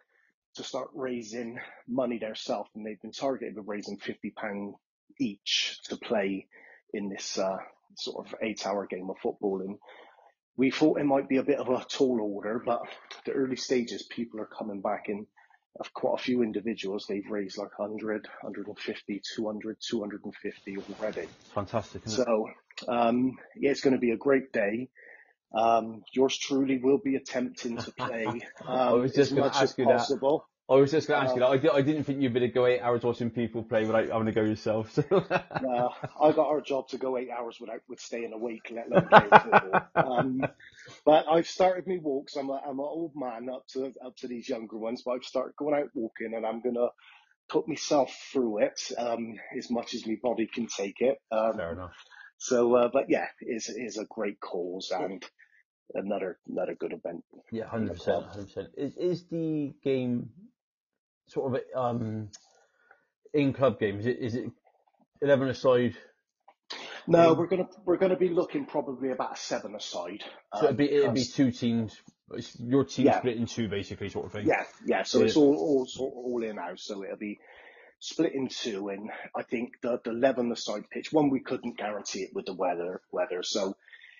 to 0.56 0.64
start 0.64 0.90
raising 0.94 1.60
money 1.88 2.18
themselves, 2.18 2.70
and 2.76 2.86
they've 2.86 3.02
been 3.02 3.12
targeted 3.12 3.56
with 3.56 3.68
raising 3.68 3.98
fifty 3.98 4.32
pound 4.32 4.76
each 5.20 5.80
to 5.90 5.98
play 5.98 6.48
in 6.94 7.10
this 7.10 7.38
uh, 7.38 7.58
sort 7.96 8.26
of 8.26 8.36
eight-hour 8.42 8.88
game 8.88 9.10
of 9.10 9.18
football. 9.22 9.62
And 9.62 9.78
we 10.58 10.72
thought 10.72 11.00
it 11.00 11.06
might 11.06 11.28
be 11.28 11.38
a 11.38 11.44
bit 11.44 11.60
of 11.60 11.70
a 11.70 11.86
tall 11.86 12.20
order, 12.22 12.62
but 12.66 12.82
the 13.26 13.34
early 13.34 13.56
stages, 13.58 14.04
people 14.04 14.40
are 14.40 14.46
coming 14.46 14.82
back 14.82 15.10
in. 15.10 15.28
Of 15.78 15.94
quite 15.94 16.18
a 16.18 16.24
few 16.24 16.42
individuals, 16.42 17.06
they've 17.06 17.30
raised 17.30 17.58
like 17.58 17.78
100, 17.78 18.30
150, 18.44 19.22
200, 19.36 19.78
250 19.82 20.78
already. 20.78 21.28
Fantastic? 21.54 22.04
So, 22.06 22.48
um, 22.88 23.38
yeah, 23.58 23.72
it's 23.72 23.82
going 23.82 23.94
to 23.94 24.00
be 24.00 24.12
a 24.12 24.18
great 24.18 24.54
day. 24.54 24.88
Um, 25.54 26.04
yours 26.14 26.38
truly 26.38 26.80
will 26.80 26.98
be 26.98 27.16
attempting 27.16 27.78
to 27.78 27.92
play 27.98 28.26
I 28.68 28.92
um, 28.92 29.02
was 29.02 29.14
just 29.14 29.32
gonna 29.32 29.48
much 29.48 29.62
as 29.62 29.76
you 29.78 29.86
that. 29.86 30.10
I 30.68 30.74
was 30.76 30.92
just 30.92 31.08
going 31.08 31.22
to 31.22 31.26
ask 31.28 31.36
you 31.36 31.44
Um, 31.44 31.52
that. 31.52 31.56
I, 31.56 31.58
di- 31.58 31.78
I 31.78 31.82
didn't 31.82 32.06
think 32.06 32.22
you'd 32.22 32.34
be 32.34 32.40
to 32.40 32.48
go 32.48 32.66
eight 32.66 32.82
hours 32.82 33.04
watching 33.04 33.30
people 33.30 33.62
play 33.64 33.86
without 33.86 34.10
having 34.10 34.26
to 34.26 34.32
go 34.32 34.42
yourself. 34.42 34.92
So. 34.94 35.04
Uh, 35.12 35.90
I 36.20 36.32
got 36.32 36.48
our 36.48 36.62
job 36.62 36.88
to 36.90 36.98
go 36.98 37.18
eight 37.18 37.30
hours 37.30 37.58
without 37.60 37.82
with 37.88 38.00
staying 38.00 38.34
awake, 38.34 38.72
let 38.72 38.88
alone 38.88 39.08
playing 39.08 39.30
football. 39.30 39.82
Um, 39.96 40.42
but 41.06 41.28
I've 41.30 41.48
started 41.48 41.86
my 41.88 41.98
walks. 42.02 42.36
I'm 42.36 42.50
a, 42.50 42.54
I'm 42.68 42.80
an 42.80 42.86
old 42.86 43.14
man 43.16 43.48
up 43.50 43.68
to 43.74 43.94
up 44.04 44.16
to 44.18 44.28
these 44.28 44.50
younger 44.50 44.78
ones, 44.78 45.04
but 45.06 45.12
I've 45.12 45.24
started 45.24 45.56
going 45.58 45.76
out 45.76 45.90
walking, 45.94 46.34
and 46.36 46.46
I'm 46.46 46.62
gonna 46.62 46.88
put 47.50 47.68
myself 47.68 48.12
through 48.32 48.64
it 48.64 48.80
um, 48.98 49.36
as 49.58 49.70
much 49.70 49.94
as 49.94 50.06
my 50.08 50.16
body 50.22 50.48
can 50.52 50.68
take 50.68 51.02
it. 51.02 51.18
Um, 51.32 51.58
Fair 51.58 51.72
enough. 51.74 51.94
So, 52.38 52.76
uh, 52.76 52.90
but 52.92 53.06
yeah, 53.10 53.28
it's 53.40 53.70
is 53.70 53.98
a 53.98 54.06
great 54.06 54.40
cause 54.40 54.92
and 54.92 55.24
another 55.94 56.38
another 56.48 56.76
good 56.76 56.94
event. 56.94 57.24
Yeah, 57.52 57.68
hundred 57.68 57.94
percent, 57.94 58.26
hundred 58.26 58.46
percent. 58.48 58.70
Is 58.78 58.98
is 58.98 59.26
the 59.28 59.74
game 59.84 60.30
sort 61.28 61.56
of 61.56 61.62
um 61.76 62.30
in 63.34 63.54
club 63.54 63.80
game? 63.80 64.00
Is 64.00 64.06
it 64.06 64.18
is 64.20 64.36
it 64.36 64.52
eleven 65.22 65.50
aside? 65.50 65.96
No, 67.08 67.34
we're 67.34 67.48
gonna 67.48 67.68
we're 67.86 67.98
gonna 67.98 68.18
be 68.18 68.30
looking 68.30 68.66
probably 68.66 69.12
about 69.12 69.34
a 69.34 69.38
seven 69.38 69.76
aside. 69.76 70.24
So 70.54 70.60
um, 70.60 70.66
it'd 70.66 70.78
be 70.78 70.92
it'd 70.92 71.14
be 71.14 71.26
two 71.26 71.52
teams. 71.52 71.96
It's 72.32 72.60
your 72.60 72.84
team 72.84 73.06
Yeah. 73.06 73.20
split 73.20 73.38
in 73.38 73.46
two, 73.46 73.68
basically, 73.70 74.10
sort 74.10 74.26
of 74.26 74.32
thing. 74.32 74.48
Yeah, 74.48 74.64
yeah. 74.86 75.04
So 75.04 75.20
Yeah. 75.20 75.26
it's 75.26 75.38
all 75.38 75.56
all 75.56 75.86
sort 75.86 76.14
all 76.16 76.44
in 76.44 76.58
house. 76.58 76.84
So 76.84 77.04
it'll 77.04 77.18
be 77.18 77.40
split 78.06 78.34
in 78.34 78.48
two, 78.48 78.90
and 78.90 79.10
I 79.36 79.42
think 79.42 79.82
the 79.82 80.00
the 80.04 80.12
eleven 80.12 80.50
the 80.50 80.56
side 80.56 80.90
pitch. 80.92 81.12
One 81.12 81.30
we 81.30 81.40
couldn't 81.40 81.78
guarantee 81.78 82.20
it 82.20 82.32
with 82.34 82.46
the 82.46 82.54
weather 82.54 83.02
weather, 83.12 83.42
so 83.44 83.76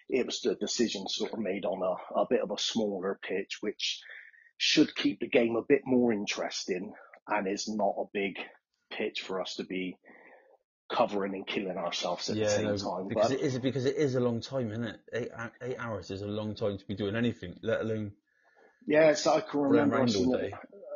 it 0.10 0.26
was 0.26 0.42
the 0.42 0.56
decision 0.56 1.08
sort 1.08 1.34
of 1.34 1.40
made 1.40 1.66
on 1.66 1.82
a, 1.82 2.20
a 2.20 2.26
bit 2.30 2.42
of 2.42 2.52
a 2.52 2.58
smaller 2.58 3.20
pitch, 3.22 3.58
which 3.62 4.02
should 4.58 4.96
keep 4.96 5.20
the 5.20 5.28
game 5.28 5.56
a 5.56 5.62
bit 5.62 5.82
more 5.86 6.12
interesting, 6.12 6.94
and 7.28 7.48
is 7.48 7.68
not 7.68 7.96
a 8.00 8.10
big 8.12 8.38
pitch 8.92 9.22
for 9.22 9.42
us 9.42 9.56
to 9.56 9.64
be 9.64 9.98
covering 10.92 11.34
and 11.34 11.48
killing 11.48 11.78
ourselves 11.78 12.30
at 12.30 12.36
the 12.38 12.48
same 12.48 12.66
no, 12.66 12.78
time. 12.78 13.08
because 13.08 13.30
But 13.30 13.40
it 13.40 13.42
is 13.42 13.60
because 13.60 13.86
it 13.86 13.96
is 13.96 14.16
a 14.16 14.20
long 14.20 14.42
time, 14.42 14.72
isn't 14.72 14.84
it? 14.84 15.00
Eight 15.14 15.30
uh, 15.38 15.50
eight 15.62 15.78
hours 15.80 16.10
is 16.10 16.22
a 16.24 16.28
long 16.28 16.56
time 16.56 16.78
to 16.78 16.86
be 16.86 16.96
doing 16.96 17.16
anything, 17.16 17.60
let 17.62 17.82
alone 17.82 18.14
yeah, 18.88 19.14
so 19.16 19.34
I 19.34 19.42
can 19.42 19.62
remember 19.62 19.96
I 19.96 20.00
around 20.00 20.10
a, 20.10 20.38
day. 20.38 20.54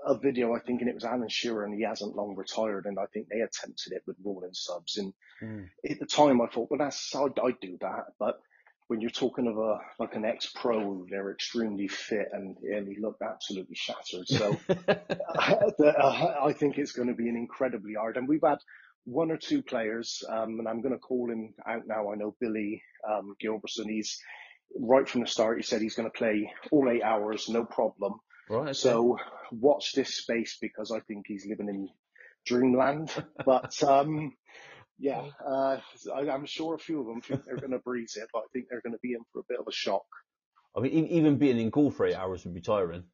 A 0.10 0.18
video, 0.18 0.54
I 0.56 0.60
think, 0.60 0.82
and 0.82 0.90
it 0.90 0.96
was 0.96 1.06
Alan 1.06 1.30
Shearer, 1.30 1.64
and 1.64 1.74
he 1.74 1.84
hasn't 1.84 2.16
long 2.16 2.36
retired, 2.36 2.86
and 2.86 2.98
I 3.00 3.06
think 3.14 3.28
they 3.30 3.42
attempted 3.42 3.94
it 3.94 4.04
with 4.08 4.18
rolling 4.24 4.54
subs. 4.54 4.98
And 4.98 5.14
Mm. 5.42 5.70
at 5.90 6.00
the 6.00 6.06
time, 6.06 6.42
I 6.42 6.48
thought, 6.48 6.70
well, 6.70 6.80
that's 6.80 7.16
I'd, 7.16 7.40
I'd 7.40 7.60
do 7.62 7.78
that, 7.80 8.08
but 8.20 8.42
when 8.88 9.00
you're 9.02 9.12
talking 9.12 9.48
of 9.48 9.58
a 9.58 9.78
like 10.00 10.16
an 10.16 10.26
ex-pro, 10.26 11.06
they're 11.10 11.32
extremely 11.32 11.88
fit, 11.88 12.28
and, 12.34 12.58
and 12.58 12.88
he 12.88 13.00
looked 13.00 13.22
absolutely 13.22 13.76
shattered. 13.76 14.28
So 14.28 14.60
the- 14.68 15.96
uh, 15.98 16.36
I 16.44 16.54
think 16.54 16.78
it's 16.78 16.92
going 16.92 17.08
to 17.08 17.14
be 17.14 17.30
an 17.30 17.38
incredibly 17.38 17.94
hard. 17.94 18.18
And 18.18 18.28
we've 18.28 18.42
had 18.44 18.58
one 19.06 19.32
or 19.32 19.38
two 19.38 19.62
players, 19.62 20.24
um, 20.30 20.60
and 20.60 20.68
I'm 20.68 20.82
going 20.82 20.94
to 20.94 21.00
call 21.00 21.32
him 21.32 21.54
out 21.68 21.88
now. 21.88 22.12
I 22.12 22.16
know 22.16 22.36
Billy 22.40 22.82
um, 23.10 23.36
Gilbertson. 23.42 23.90
He's 23.90 24.20
right 24.78 25.08
from 25.08 25.22
the 25.22 25.28
start. 25.28 25.58
He 25.58 25.64
said 25.64 25.82
he's 25.82 25.96
going 25.96 26.10
to 26.10 26.18
play 26.18 26.52
all 26.72 26.90
eight 26.90 27.04
hours, 27.04 27.48
no 27.48 27.64
problem. 27.66 28.20
Right. 28.50 28.62
okay. 28.64 28.74
So 28.74 29.18
watch 29.52 29.94
this 29.94 30.16
space 30.16 30.58
because 30.60 30.92
I 30.92 31.00
think 31.02 31.26
he's 31.28 31.46
living 31.48 31.70
in 31.70 31.90
dreamland. 32.46 33.12
But 33.46 33.82
um, 33.84 34.34
yeah, 34.98 35.24
uh, 35.46 35.78
I, 36.14 36.30
I'm 36.30 36.46
sure 36.46 36.76
a 36.76 36.80
few 36.80 37.00
of 37.00 37.08
them 37.08 37.22
think 37.22 37.46
they're 37.46 37.58
going 37.58 37.72
to 37.72 37.80
breeze 37.80 38.18
it, 38.18 38.28
but 38.34 38.40
I 38.40 38.48
think 38.54 38.66
they're 38.70 38.82
going 38.82 38.94
to 38.94 39.00
be 39.02 39.14
in 39.14 39.22
for 39.32 39.40
a 39.40 39.46
bit 39.48 39.60
of 39.60 39.66
a 39.68 39.72
shock. 39.72 40.06
I 40.76 40.82
mean, 40.82 41.08
even 41.08 41.38
being 41.38 41.60
in 41.60 41.70
goal 41.70 41.90
for 41.90 42.06
eight 42.06 42.16
hours 42.16 42.44
would 42.44 42.54
be 42.54 42.62
tiring. 42.62 43.06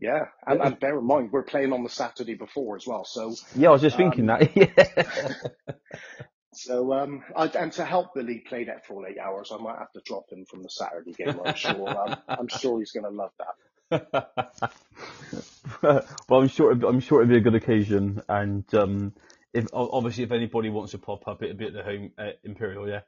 Yeah, 0.00 0.26
and, 0.46 0.60
and 0.60 0.80
bear 0.80 0.98
in 0.98 1.06
mind 1.06 1.30
we're 1.30 1.44
playing 1.44 1.72
on 1.72 1.84
the 1.84 1.88
Saturday 1.88 2.34
before 2.34 2.76
as 2.76 2.86
well. 2.86 3.04
So 3.04 3.34
Yeah, 3.54 3.68
I 3.68 3.72
was 3.72 3.82
just 3.82 3.96
thinking 3.96 4.26
that. 4.26 4.50
Yeah. 4.56 5.74
so 6.54 6.92
um, 6.92 7.22
I, 7.36 7.46
and 7.46 7.72
to 7.72 7.84
help 7.84 8.14
Billy 8.14 8.42
play 8.46 8.64
that 8.64 8.86
full 8.86 9.04
eight 9.06 9.18
hours, 9.18 9.52
I 9.52 9.58
might 9.58 9.78
have 9.78 9.92
to 9.92 10.00
drop 10.04 10.24
him 10.30 10.46
from 10.46 10.62
the 10.62 10.68
Saturday 10.68 11.12
game. 11.12 11.40
I'm 11.44 11.54
sure. 11.54 11.88
Um, 11.88 12.16
I'm 12.28 12.48
sure 12.48 12.80
he's 12.80 12.92
going 12.92 13.04
to 13.04 13.10
love 13.10 13.30
that. 13.38 13.54
well, 15.82 16.04
I'm 16.30 16.48
sure 16.48 16.72
I'm 16.72 17.00
sure 17.00 17.22
it'll 17.22 17.30
be 17.30 17.36
a 17.36 17.40
good 17.40 17.54
occasion, 17.54 18.22
and 18.28 18.64
um, 18.74 19.14
if 19.52 19.66
obviously 19.72 20.24
if 20.24 20.32
anybody 20.32 20.68
wants 20.70 20.92
to 20.92 20.98
pop 20.98 21.26
up, 21.28 21.42
it'll 21.42 21.56
be 21.56 21.66
at 21.66 21.72
the 21.72 21.82
home 21.82 22.12
at 22.18 22.38
Imperial. 22.44 22.88
Yeah. 22.88 23.00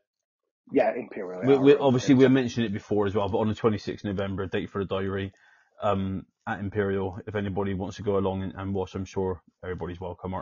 Yeah, 0.73 0.93
Imperial. 0.97 1.43
We, 1.45 1.57
we, 1.59 1.77
obviously, 1.77 2.15
we 2.15 2.27
mentioned 2.29 2.67
it 2.67 2.73
before 2.73 3.07
as 3.07 3.15
well, 3.15 3.29
but 3.29 3.39
on 3.39 3.49
the 3.49 3.55
26th 3.55 4.05
November, 4.05 4.47
date 4.47 4.69
for 4.69 4.85
the 4.85 4.89
diary 4.89 5.33
um, 5.81 6.27
at 6.47 6.59
Imperial. 6.59 7.21
If 7.27 7.37
anybody 7.37 7.75
wants 7.75 7.97
to 7.97 8.03
go 8.03 8.19
along 8.19 8.43
and, 8.43 8.53
and 8.57 8.75
watch, 8.75 8.95
I'm 8.97 9.05
sure 9.05 9.43
everybody's 9.62 10.01
welcome. 10.01 10.35
I, 10.35 10.41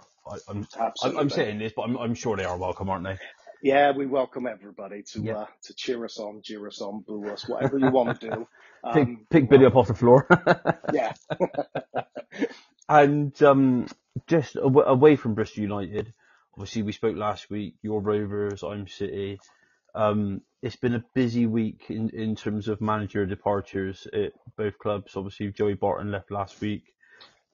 I'm, 0.49 0.67
I'm, 1.03 1.19
I'm 1.19 1.31
saying 1.31 1.59
this, 1.59 1.73
but 1.77 1.83
I'm, 1.83 1.97
I'm 1.99 2.15
sure 2.15 2.37
they 2.37 2.45
are 2.45 2.57
welcome, 2.57 2.89
aren't 2.89 3.05
they? 3.05 3.19
Yeah, 3.65 3.93
we 3.93 4.07
welcome 4.07 4.47
everybody 4.47 5.05
to 5.15 5.23
Yeah. 5.23 5.39
uh, 5.39 5.47
to 5.65 5.75
cheer 5.75 6.05
us 6.05 6.19
on, 6.21 6.43
cheer 6.43 6.67
us 6.69 6.83
on, 6.83 7.01
boo 7.01 7.31
us, 7.31 7.49
whatever 7.49 7.79
you 7.79 7.91
want 7.91 8.21
to 8.21 8.31
do. 8.31 8.49
Pick, 8.93 9.09
Um, 9.09 9.27
pick 9.31 9.51
Billy 9.51 9.67
up 9.67 9.77
off 9.77 9.89
the 9.89 9.95
floor. 9.95 10.29
yeah, 10.93 11.15
and 12.91 13.43
um, 13.43 13.89
just 14.29 14.57
aw- 14.57 14.85
away 14.87 15.17
from 15.17 15.35
Bristol 15.35 15.63
United, 15.63 16.13
obviously 16.55 16.83
we 16.83 16.93
spoke 16.93 17.17
last 17.17 17.51
week. 17.51 17.77
Your 17.83 18.03
Rovers, 18.03 18.63
I'm 18.63 18.89
City. 18.89 19.41
Um, 19.95 20.43
it's 20.63 20.77
been 20.77 20.95
a 20.97 21.05
busy 21.15 21.47
week 21.47 21.87
in, 21.91 22.11
in 22.11 22.37
terms 22.37 22.69
of 22.69 22.81
manager 22.83 23.27
departures 23.27 24.07
at 24.13 24.35
both 24.57 24.79
clubs. 24.79 25.17
Obviously, 25.17 25.53
Joey 25.53 25.75
Barton 25.75 26.13
left 26.13 26.31
last 26.31 26.61
week, 26.61 26.95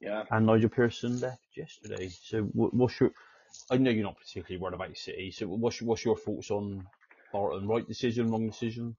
yeah. 0.01 0.25
and 0.31 0.47
Nigel 0.47 0.71
Pearson 0.71 1.21
left 1.21 1.47
yesterday. 1.57 2.11
So, 2.25 2.43
what, 2.43 2.75
what's 2.75 3.01
your? 3.01 3.13
I 3.71 3.77
know 3.77 3.91
you're 3.91 4.05
not 4.05 4.19
particularly 4.19 4.61
worried 4.61 4.75
about 4.75 4.97
City. 4.97 5.31
So, 5.31 5.47
what's 5.47 5.81
your, 5.81 5.89
what's 5.89 6.05
your 6.05 6.17
thoughts 6.17 6.51
on 6.51 6.87
Barton? 7.33 7.69
Right 7.69 7.87
decision, 7.87 8.31
wrong 8.31 8.47
decision? 8.47 8.97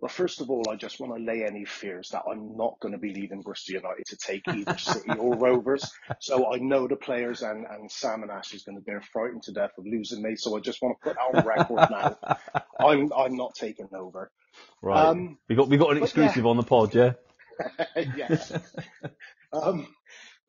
Well, 0.00 0.10
first 0.10 0.42
of 0.42 0.50
all, 0.50 0.64
I 0.70 0.76
just 0.76 1.00
want 1.00 1.16
to 1.16 1.22
lay 1.24 1.44
any 1.44 1.64
fears 1.64 2.10
that 2.10 2.24
I'm 2.30 2.56
not 2.56 2.78
going 2.80 2.92
to 2.92 2.98
be 2.98 3.14
leaving 3.14 3.40
Bristol 3.40 3.76
United 3.76 4.04
to 4.06 4.16
take 4.16 4.46
either 4.46 4.76
City 4.78 5.10
or 5.18 5.36
Rovers. 5.36 5.90
So 6.20 6.52
I 6.52 6.58
know 6.58 6.86
the 6.86 6.96
players 6.96 7.42
and, 7.42 7.64
and 7.64 7.90
Sam 7.90 8.22
and 8.22 8.30
Ash 8.30 8.52
is 8.52 8.64
going 8.64 8.76
to 8.76 8.82
be 8.82 8.92
frightened 9.12 9.44
to 9.44 9.52
death 9.52 9.72
of 9.78 9.86
losing 9.86 10.22
me. 10.22 10.36
So 10.36 10.56
I 10.56 10.60
just 10.60 10.82
want 10.82 10.98
to 10.98 11.08
put 11.08 11.16
that 11.16 11.38
on 11.38 11.46
record 11.46 11.90
now. 11.90 12.36
I'm 12.78 13.10
I'm 13.12 13.36
not 13.36 13.54
taking 13.54 13.88
over. 13.94 14.30
Right. 14.82 15.06
Um, 15.06 15.38
we 15.48 15.56
got 15.56 15.68
we 15.68 15.78
got 15.78 15.96
an 15.96 16.02
exclusive 16.02 16.44
on 16.44 16.58
the 16.58 16.62
pod, 16.62 16.94
yeah. 16.94 17.12
yes. 18.16 18.52
Um, 19.52 19.86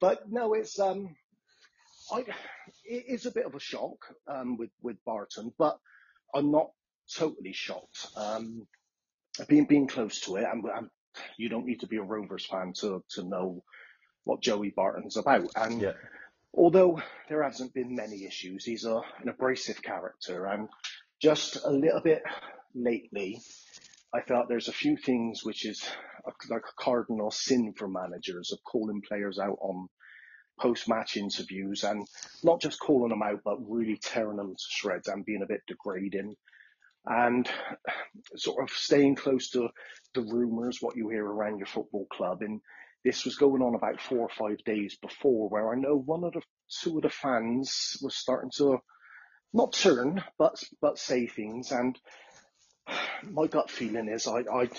but 0.02 0.30
no, 0.30 0.54
it's 0.54 0.78
um, 0.80 1.16
I 2.12 2.22
it 2.86 3.06
is 3.08 3.26
a 3.26 3.32
bit 3.32 3.46
of 3.46 3.56
a 3.56 3.60
shock 3.60 3.98
um 4.28 4.58
with 4.58 4.72
with 4.82 4.98
Barton, 5.06 5.54
but 5.58 5.78
I'm 6.34 6.52
not 6.52 6.72
totally 7.16 7.54
shocked. 7.54 8.08
Um, 8.16 8.68
being 9.48 9.66
being 9.66 9.88
close 9.88 10.22
to 10.22 10.38
it, 10.38 10.46
and, 10.52 10.64
and 10.66 10.90
you 11.38 11.50
don't 11.50 11.66
need 11.66 11.82
to 11.82 11.88
be 11.88 11.98
a 11.98 12.04
Rovers 12.04 12.46
fan 12.46 12.74
to 12.82 13.04
to 13.12 13.24
know 13.24 13.64
what 14.24 14.42
Joey 14.42 14.72
Barton's 14.76 15.18
about. 15.18 15.50
And 15.56 15.82
Yeah. 15.82 15.94
although 16.54 17.02
there 17.30 17.44
hasn't 17.44 17.74
been 17.74 17.96
many 17.96 18.26
issues, 18.26 18.66
he's 18.66 18.86
a, 18.86 19.02
an 19.22 19.30
abrasive 19.30 19.82
character, 19.82 20.46
and 20.46 20.70
just 21.22 21.58
a 21.64 21.72
little 21.72 22.02
bit 22.02 22.24
lately, 22.76 23.42
I 24.14 24.22
felt 24.22 24.48
there's 24.50 24.68
a 24.70 24.74
few 24.74 24.98
things 24.98 25.44
which 25.44 25.66
is 25.66 25.84
a, 26.26 26.32
like 26.54 26.64
a 26.64 26.84
cardinal 26.84 27.32
sin 27.32 27.74
for 27.78 27.88
managers 27.88 28.52
of 28.52 28.60
calling 28.64 29.02
players 29.08 29.40
out 29.40 29.58
on 29.62 29.88
post-match 30.60 31.18
interviews 31.18 31.84
and 31.84 32.08
not 32.44 32.62
just 32.62 32.80
calling 32.80 33.10
them 33.10 33.24
out, 33.24 33.42
but 33.44 33.58
really 33.68 33.98
tearing 33.98 34.38
them 34.38 34.56
to 34.56 34.64
shreds 34.70 35.08
and 35.08 35.26
being 35.26 35.44
a 35.44 35.48
bit 35.48 35.62
degrading 35.68 36.36
and 37.06 37.50
sort 38.36 38.62
of 38.64 38.70
staying 38.76 39.16
close 39.16 39.50
to 39.52 39.70
the 40.14 40.22
rumours, 40.22 40.80
what 40.82 40.98
you 40.98 41.10
hear 41.10 41.26
around 41.26 41.58
your 41.58 41.68
football 41.68 42.06
club. 42.12 42.42
And 42.42 42.60
this 43.06 43.24
was 43.24 43.38
going 43.38 43.62
on 43.62 43.76
about 43.76 44.02
four 44.02 44.20
or 44.20 44.30
five 44.30 44.58
days 44.66 44.98
before, 45.02 45.48
where 45.48 45.72
I 45.72 45.80
know 45.80 45.96
one 45.96 46.26
of 46.26 46.34
the 46.34 46.42
two 46.82 46.98
of 46.98 47.04
the 47.04 47.10
fans 47.10 47.98
was 48.02 48.16
starting 48.16 48.52
to 48.58 48.80
not 49.54 49.72
turn, 49.74 50.22
but 50.38 50.62
but 50.82 51.00
say 51.00 51.28
things. 51.28 51.72
And 51.72 51.98
my 53.24 53.48
gut 53.48 53.72
feeling 53.72 54.10
is, 54.10 54.28
I, 54.28 54.40
I 54.40 54.70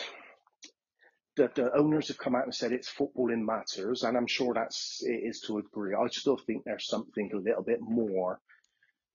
the, 1.38 1.50
the 1.54 1.76
owners 1.76 2.08
have 2.08 2.18
come 2.18 2.34
out 2.34 2.44
and 2.44 2.54
said 2.54 2.72
it's 2.72 2.90
footballing 2.92 3.44
matters, 3.44 4.02
and 4.02 4.16
I'm 4.16 4.26
sure 4.26 4.52
that's 4.52 5.02
it 5.02 5.22
is 5.24 5.40
to 5.46 5.58
a 5.58 5.62
degree. 5.62 5.94
I 5.94 6.08
still 6.08 6.36
think 6.36 6.64
there's 6.64 6.88
something 6.88 7.30
a 7.32 7.36
little 7.36 7.62
bit 7.62 7.80
more 7.80 8.40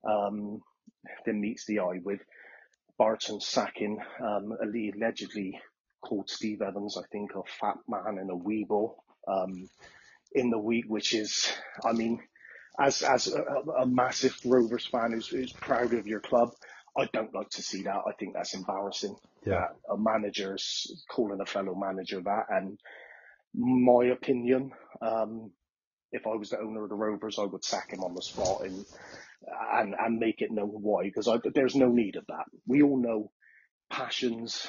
um, 0.09 0.61
than 1.25 1.41
meets 1.41 1.65
the 1.65 1.79
eye 1.79 1.99
with 2.03 2.21
Barton 2.97 3.41
sacking 3.41 3.99
um, 4.21 4.53
allegedly 4.61 5.59
called 6.01 6.29
Steve 6.29 6.61
Evans, 6.61 6.97
I 6.97 7.03
think, 7.11 7.31
a 7.35 7.43
fat 7.59 7.77
man 7.87 8.17
and 8.17 8.31
a 8.31 8.33
weeble 8.33 8.95
um, 9.27 9.69
in 10.33 10.49
the 10.49 10.59
week, 10.59 10.85
which 10.87 11.13
is, 11.13 11.51
I 11.85 11.91
mean, 11.91 12.21
as 12.79 13.03
as 13.03 13.27
a, 13.27 13.43
a 13.81 13.85
massive 13.85 14.37
Rovers 14.45 14.85
fan 14.85 15.11
who's, 15.11 15.27
who's 15.27 15.53
proud 15.53 15.93
of 15.93 16.07
your 16.07 16.21
club, 16.21 16.49
I 16.97 17.09
don't 17.11 17.33
like 17.35 17.49
to 17.51 17.61
see 17.61 17.83
that. 17.83 18.01
I 18.07 18.13
think 18.17 18.33
that's 18.33 18.53
embarrassing. 18.53 19.15
Yeah. 19.45 19.59
That 19.59 19.69
a 19.89 19.97
manager's 19.97 21.03
calling 21.11 21.39
a 21.41 21.45
fellow 21.45 21.75
manager 21.75 22.21
that, 22.21 22.45
and 22.49 22.79
my 23.55 24.05
opinion, 24.05 24.71
um, 25.01 25.51
if 26.11 26.27
I 26.27 26.35
was 26.35 26.51
the 26.51 26.59
owner 26.59 26.83
of 26.83 26.89
the 26.89 26.95
Rovers, 26.95 27.39
I 27.39 27.45
would 27.45 27.65
sack 27.65 27.91
him 27.93 28.01
on 28.01 28.15
the 28.15 28.21
spot 28.21 28.59
and 28.63 28.85
and 29.73 29.95
and 29.99 30.19
make 30.19 30.41
it 30.41 30.51
known 30.51 30.69
why, 30.69 31.03
because 31.03 31.29
there's 31.55 31.75
no 31.75 31.89
need 31.89 32.15
of 32.17 32.25
that. 32.27 32.45
We 32.67 32.83
all 32.83 32.97
know 33.01 33.31
passions 33.91 34.67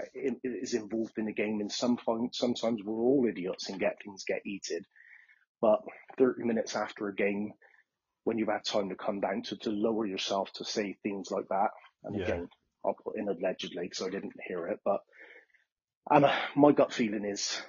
i- 0.00 0.36
is 0.44 0.74
involved 0.74 1.18
in 1.18 1.26
the 1.26 1.32
game, 1.34 1.60
and 1.60 1.72
some 1.72 1.98
sometimes 2.32 2.82
we're 2.84 2.94
all 3.02 3.26
idiots 3.28 3.68
and 3.70 3.80
get 3.80 3.98
things 4.04 4.24
get 4.26 4.42
heated. 4.44 4.86
But 5.60 5.80
30 6.18 6.44
minutes 6.44 6.76
after 6.76 7.08
a 7.08 7.14
game, 7.14 7.52
when 8.24 8.38
you've 8.38 8.48
had 8.48 8.64
time 8.64 8.90
to 8.90 8.96
come 8.96 9.20
down 9.20 9.42
to, 9.44 9.56
to 9.58 9.70
lower 9.70 10.06
yourself 10.06 10.52
to 10.54 10.64
say 10.64 10.96
things 11.02 11.30
like 11.30 11.48
that, 11.50 11.70
and 12.04 12.16
Yeah. 12.16 12.16
again, 12.16 12.48
I'll 12.84 12.94
put 12.94 13.16
in 13.16 13.28
allegedly 13.28 13.84
because 13.84 14.06
I 14.06 14.10
didn't 14.10 14.34
hear 14.46 14.66
it, 14.66 14.80
but 14.84 15.00
uh, 16.10 16.34
my 16.56 16.72
gut 16.72 16.92
feeling 16.92 17.24
is 17.24 17.60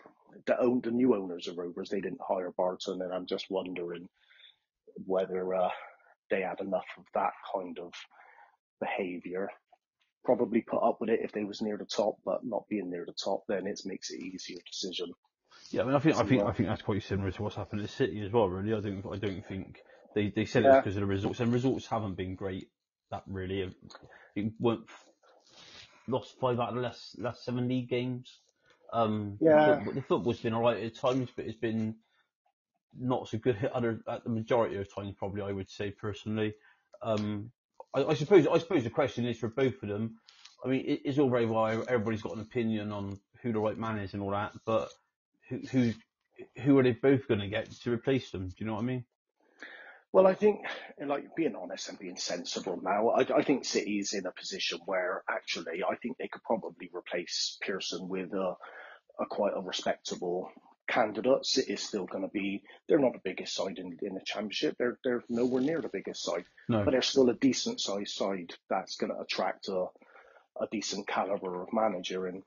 the 0.48 0.60
own 0.60 0.82
the 0.82 0.92
new 0.92 1.16
owners 1.16 1.48
of 1.48 1.58
Rovers 1.58 1.90
they 1.90 2.02
didn't 2.02 2.22
hire 2.28 2.52
Barton, 2.56 3.02
and 3.02 3.14
I'm 3.14 3.28
just 3.28 3.46
wondering 3.50 4.10
whether 5.06 5.54
uh, 5.54 5.70
they 6.30 6.42
had 6.42 6.60
enough 6.60 6.86
of 6.98 7.06
that 7.14 7.34
kind 7.54 7.78
of 7.80 7.94
behaviour. 8.80 9.50
Probably 10.26 10.62
put 10.62 10.82
up 10.82 11.02
with 11.02 11.10
it 11.10 11.20
if 11.22 11.32
they 11.34 11.44
was 11.44 11.62
near 11.62 11.78
the 11.78 11.86
top, 11.86 12.16
but 12.26 12.44
not 12.44 12.64
being 12.70 12.90
near 12.90 13.06
the 13.06 13.14
top, 13.14 13.44
then 13.48 13.68
it 13.68 13.82
makes 13.86 14.10
it 14.10 14.22
easier 14.22 14.58
decision. 14.72 15.12
Yeah, 15.70 15.82
I 15.82 15.86
mean, 15.86 15.96
I 15.96 16.00
think 16.00 16.16
I 16.16 16.24
think 16.24 16.42
uh, 16.44 16.46
I 16.48 16.54
think 16.54 16.70
that's 16.70 16.82
quite 16.82 17.04
similar 17.04 17.32
to 17.32 17.44
what's 17.44 17.56
happened 17.56 17.82
at 17.82 17.90
City 17.90 18.22
as 18.22 18.32
well. 18.32 18.48
Really, 18.48 18.74
I 18.74 18.80
don't 18.80 19.06
I 19.12 19.18
don't 19.18 19.46
think 19.46 19.82
they 20.16 20.30
they 20.30 20.46
said 20.46 20.64
Yeah. 20.64 20.78
it's 20.78 20.84
because 20.84 20.96
of 20.96 21.02
the 21.02 21.08
results, 21.08 21.40
and 21.40 21.52
results 21.54 21.88
haven't 21.88 22.16
been 22.16 22.36
great. 22.36 22.70
That 23.12 23.24
really, 23.28 23.74
it 24.36 24.54
weren't 24.60 24.86
lost 26.08 26.36
five 26.40 26.60
out 26.60 26.70
of 26.70 26.76
the 26.76 26.82
last 26.82 27.20
last 27.20 27.46
seven 27.46 27.68
league 27.68 27.90
games. 27.90 28.40
Um, 28.92 29.40
Yeah. 29.40 29.84
the, 29.86 29.94
the 29.94 30.02
football's 30.02 30.40
been 30.40 30.54
alright 30.54 30.84
at 30.84 30.96
times, 30.96 31.30
but 31.36 31.46
it's 31.46 31.58
been 31.58 31.96
not 32.98 33.28
so 33.28 33.38
good 33.38 33.58
at 33.64 33.72
other 33.72 34.02
at 34.08 34.24
the 34.24 34.30
majority 34.30 34.78
of 34.78 34.94
times. 34.94 35.16
Probably, 35.18 35.42
I 35.42 35.52
would 35.52 35.70
say 35.70 35.92
personally. 35.92 36.54
Um, 37.02 37.52
I, 37.94 38.04
I 38.04 38.14
suppose 38.14 38.48
I 38.48 38.58
suppose 38.58 38.84
the 38.84 38.90
question 38.90 39.26
is 39.26 39.40
for 39.40 39.50
both 39.50 39.82
of 39.84 39.90
them. 39.90 40.18
I 40.64 40.70
mean, 40.70 40.86
it, 40.86 41.02
it's 41.06 41.20
all 41.20 41.30
very 41.30 41.46
well. 41.46 41.66
Everybody's 41.88 42.22
got 42.22 42.36
an 42.36 42.42
opinion 42.42 42.92
on 42.92 43.20
who 43.42 43.52
the 43.52 43.60
right 43.60 43.78
man 43.78 44.00
is 44.00 44.14
and 44.14 44.24
all 44.24 44.32
that, 44.32 44.54
but 44.66 44.90
who 45.50 45.60
who 45.72 45.94
who 46.62 46.78
are 46.80 46.84
they 46.84 46.94
both 46.94 47.28
going 47.28 47.42
to 47.42 47.48
get 47.48 47.70
to 47.72 47.92
replace 47.92 48.32
them? 48.32 48.48
Do 48.50 48.56
you 48.60 48.66
know 48.66 48.74
what 48.74 48.82
I 48.82 48.86
mean? 48.86 49.06
Well, 50.14 50.28
I 50.28 50.36
think, 50.36 50.62
like 51.04 51.36
being 51.36 51.56
honest 51.56 51.90
and 51.90 51.98
being 51.98 52.18
sensible 52.18 52.80
now, 52.82 53.10
I, 53.10 53.22
I 53.40 53.44
think 53.44 53.66
City 53.66 53.98
is 53.98 54.14
in 54.14 54.28
a 54.28 54.32
position 54.32 54.78
where 54.86 55.24
actually 55.28 55.84
I 55.84 55.96
think 55.96 56.18
they 56.18 56.28
could 56.28 56.44
probably 56.44 56.90
replace 56.94 57.58
Pearson 57.62 58.08
with 58.08 58.32
a, 58.34 58.56
a 59.20 59.26
quite 59.26 59.54
a 59.56 59.62
respectable 59.62 60.52
candidate. 60.88 61.48
City 61.48 61.74
is 61.74 61.82
still 61.82 62.06
going 62.06 62.22
to 62.24 62.30
be, 62.30 62.62
they're 62.88 63.00
not 63.00 63.14
the 63.14 63.22
biggest 63.24 63.56
side 63.56 63.80
in, 63.80 63.98
in 64.04 64.14
the 64.14 64.22
championship. 64.24 64.76
They're, 64.78 65.00
they're 65.04 65.24
nowhere 65.30 65.64
near 65.64 65.82
the 65.82 65.90
biggest 65.90 66.24
side, 66.24 66.46
No. 66.70 66.84
but 66.86 66.92
they're 66.92 67.02
still 67.02 67.30
a 67.32 67.34
decent 67.34 67.82
sized 67.82 68.14
side 68.14 68.54
that's 68.70 68.98
going 68.98 69.12
to 69.12 69.20
attract 69.20 69.68
a, 69.70 69.86
a 70.62 70.68
decent 70.72 71.08
caliber 71.08 71.64
of 71.64 71.74
manager. 71.74 72.28
And 72.28 72.44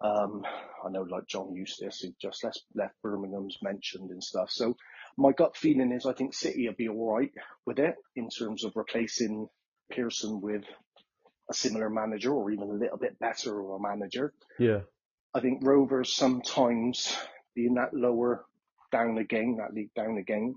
um, 0.00 0.46
I 0.82 0.88
know 0.88 1.02
like 1.02 1.26
John 1.26 1.54
Eustace, 1.54 2.00
who 2.00 2.14
just 2.22 2.42
left, 2.42 2.62
left 2.74 2.94
Birmingham's 3.02 3.58
mentioned 3.60 4.10
and 4.10 4.24
stuff. 4.24 4.50
So 4.50 4.76
my 5.16 5.32
gut 5.32 5.56
feeling 5.56 5.92
is 5.92 6.06
I 6.06 6.12
think 6.12 6.34
City 6.34 6.66
will 6.66 6.74
be 6.74 6.88
all 6.88 7.16
right 7.16 7.32
with 7.64 7.78
it 7.78 7.96
in 8.14 8.28
terms 8.28 8.64
of 8.64 8.72
replacing 8.76 9.48
Pearson 9.90 10.40
with 10.40 10.64
a 11.50 11.54
similar 11.54 11.88
manager 11.88 12.32
or 12.32 12.50
even 12.50 12.68
a 12.68 12.72
little 12.72 12.98
bit 12.98 13.18
better 13.18 13.60
of 13.60 13.70
a 13.70 13.80
manager. 13.80 14.34
Yeah. 14.58 14.80
I 15.34 15.40
think 15.40 15.60
Rovers 15.62 16.12
sometimes 16.12 17.16
being 17.54 17.74
that 17.74 17.94
lower 17.94 18.44
down 18.92 19.18
again, 19.18 19.56
that 19.58 19.74
league 19.74 19.94
down 19.94 20.18
again, 20.18 20.54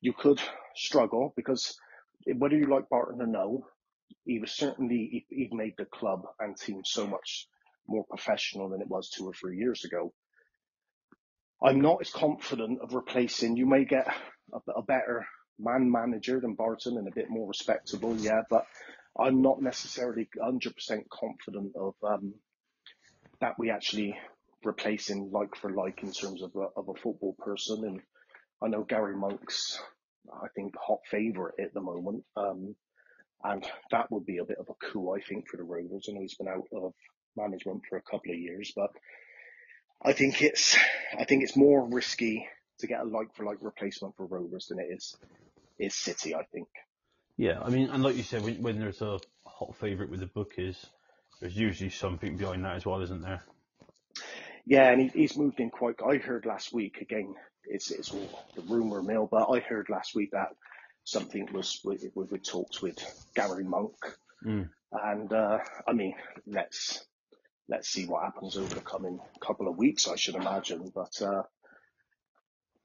you 0.00 0.12
could 0.12 0.40
struggle 0.74 1.32
because 1.36 1.76
whether 2.36 2.56
you 2.56 2.66
like 2.66 2.88
Barton 2.88 3.20
or 3.20 3.26
no, 3.26 3.66
he 4.24 4.38
was 4.38 4.52
certainly 4.52 5.26
he, 5.28 5.48
he 5.48 5.48
made 5.52 5.74
the 5.76 5.84
club 5.86 6.22
and 6.38 6.56
team 6.56 6.82
so 6.84 7.06
much 7.06 7.48
more 7.86 8.04
professional 8.08 8.68
than 8.68 8.80
it 8.80 8.88
was 8.88 9.10
two 9.10 9.26
or 9.26 9.32
three 9.32 9.56
years 9.56 9.84
ago. 9.84 10.12
I'm 11.62 11.80
not 11.80 12.00
as 12.00 12.10
confident 12.10 12.80
of 12.80 12.94
replacing. 12.94 13.56
You 13.56 13.66
may 13.66 13.84
get 13.84 14.06
a, 14.52 14.72
a 14.72 14.82
better 14.82 15.26
man 15.58 15.90
manager 15.90 16.40
than 16.40 16.54
Barton 16.54 16.96
and 16.96 17.08
a 17.08 17.14
bit 17.14 17.30
more 17.30 17.48
respectable, 17.48 18.16
yeah, 18.16 18.42
but 18.48 18.66
I'm 19.18 19.42
not 19.42 19.60
necessarily 19.60 20.28
100% 20.40 20.72
confident 21.10 21.72
of 21.74 21.94
um, 22.04 22.34
that 23.40 23.58
we 23.58 23.70
actually 23.70 24.16
replace 24.64 25.08
him 25.08 25.30
like 25.32 25.56
for 25.56 25.70
like 25.70 26.02
in 26.02 26.12
terms 26.12 26.42
of 26.42 26.54
a, 26.54 26.66
of 26.76 26.88
a 26.88 27.00
football 27.00 27.34
person. 27.38 27.84
And 27.84 28.00
I 28.62 28.68
know 28.68 28.84
Gary 28.84 29.16
Monk's, 29.16 29.80
I 30.32 30.46
think, 30.54 30.74
hot 30.76 31.00
favourite 31.10 31.54
at 31.60 31.74
the 31.74 31.80
moment. 31.80 32.24
Um, 32.36 32.76
and 33.44 33.64
that 33.90 34.10
would 34.10 34.26
be 34.26 34.38
a 34.38 34.44
bit 34.44 34.58
of 34.58 34.68
a 34.68 34.86
coup, 34.86 35.14
I 35.16 35.20
think, 35.20 35.48
for 35.48 35.56
the 35.56 35.62
Rovers. 35.62 36.06
I 36.08 36.12
know 36.12 36.20
he's 36.20 36.34
been 36.34 36.48
out 36.48 36.66
of 36.72 36.92
management 37.36 37.82
for 37.88 37.96
a 37.96 38.02
couple 38.02 38.32
of 38.32 38.38
years, 38.38 38.72
but 38.74 38.90
I 40.02 40.12
think 40.12 40.42
it's 40.42 40.76
I 41.18 41.24
think 41.24 41.42
it's 41.42 41.56
more 41.56 41.84
risky 41.88 42.46
to 42.78 42.86
get 42.86 43.00
a 43.00 43.04
like 43.04 43.34
for 43.34 43.44
like 43.44 43.58
replacement 43.60 44.16
for 44.16 44.26
Rovers 44.26 44.66
than 44.68 44.78
it 44.78 44.88
is 44.90 45.16
is 45.78 45.94
City. 45.94 46.34
I 46.34 46.44
think. 46.52 46.68
Yeah, 47.36 47.60
I 47.62 47.70
mean, 47.70 47.88
and 47.90 48.02
like 48.02 48.16
you 48.16 48.24
said, 48.24 48.42
when, 48.42 48.60
when 48.62 48.80
there's 48.80 49.00
a 49.00 49.20
hot 49.46 49.76
favourite 49.76 50.10
with 50.10 50.20
the 50.20 50.26
bookies, 50.26 50.86
there's 51.40 51.56
usually 51.56 51.90
something 51.90 52.36
behind 52.36 52.64
that 52.64 52.74
as 52.76 52.84
well, 52.84 53.00
isn't 53.00 53.22
there? 53.22 53.42
Yeah, 54.66 54.90
and 54.90 55.00
he, 55.02 55.08
he's 55.08 55.36
moved 55.36 55.60
in 55.60 55.70
quite. 55.70 55.96
I 56.04 56.16
heard 56.16 56.46
last 56.46 56.72
week 56.72 56.98
again. 57.00 57.34
It's 57.64 57.90
it's 57.90 58.10
all 58.12 58.44
the 58.56 58.62
rumor 58.62 59.02
mill, 59.02 59.28
but 59.30 59.48
I 59.50 59.60
heard 59.60 59.88
last 59.88 60.14
week 60.14 60.30
that 60.32 60.48
something 61.04 61.48
was 61.52 61.80
with, 61.84 62.04
with, 62.14 62.30
with 62.30 62.42
talks 62.42 62.82
with 62.82 62.98
Gary 63.34 63.64
Monk, 63.64 63.94
Mm. 64.46 64.68
and 64.92 65.32
uh, 65.32 65.58
I 65.86 65.92
mean, 65.92 66.14
let's 66.46 67.04
let's 67.68 67.88
see 67.88 68.06
what 68.06 68.24
happens 68.24 68.56
over 68.56 68.74
the 68.74 68.80
coming 68.80 69.20
couple 69.40 69.68
of 69.68 69.76
weeks. 69.76 70.08
I 70.08 70.16
should 70.16 70.34
imagine, 70.34 70.90
but 70.94 71.20
uh, 71.22 71.42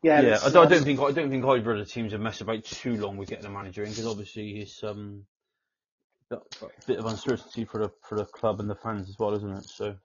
yeah, 0.01 0.21
Yeah, 0.21 0.39
I 0.43 0.49
don't, 0.49 0.65
I 0.67 0.69
don't 0.69 0.83
think 0.83 0.99
I 0.99 1.11
don't 1.11 1.29
think 1.29 1.45
either 1.45 1.71
of 1.71 1.79
the 1.79 1.85
teams 1.85 2.11
have 2.11 2.21
messed 2.21 2.41
about 2.41 2.63
too 2.65 2.97
long 2.97 3.17
with 3.17 3.29
getting 3.29 3.45
a 3.45 3.49
manager 3.49 3.83
in 3.83 3.89
because 3.89 4.05
obviously 4.05 4.59
it's 4.59 4.83
um 4.83 5.25
a 6.31 6.37
bit 6.87 6.99
of 6.99 7.05
uncertainty 7.05 7.65
for 7.65 7.79
the 7.79 7.91
for 8.07 8.17
the 8.17 8.25
club 8.25 8.59
and 8.59 8.69
the 8.69 8.75
fans 8.75 9.09
as 9.09 9.17
well, 9.17 9.33
isn't 9.33 9.51
it? 9.51 9.63
So 9.65 9.95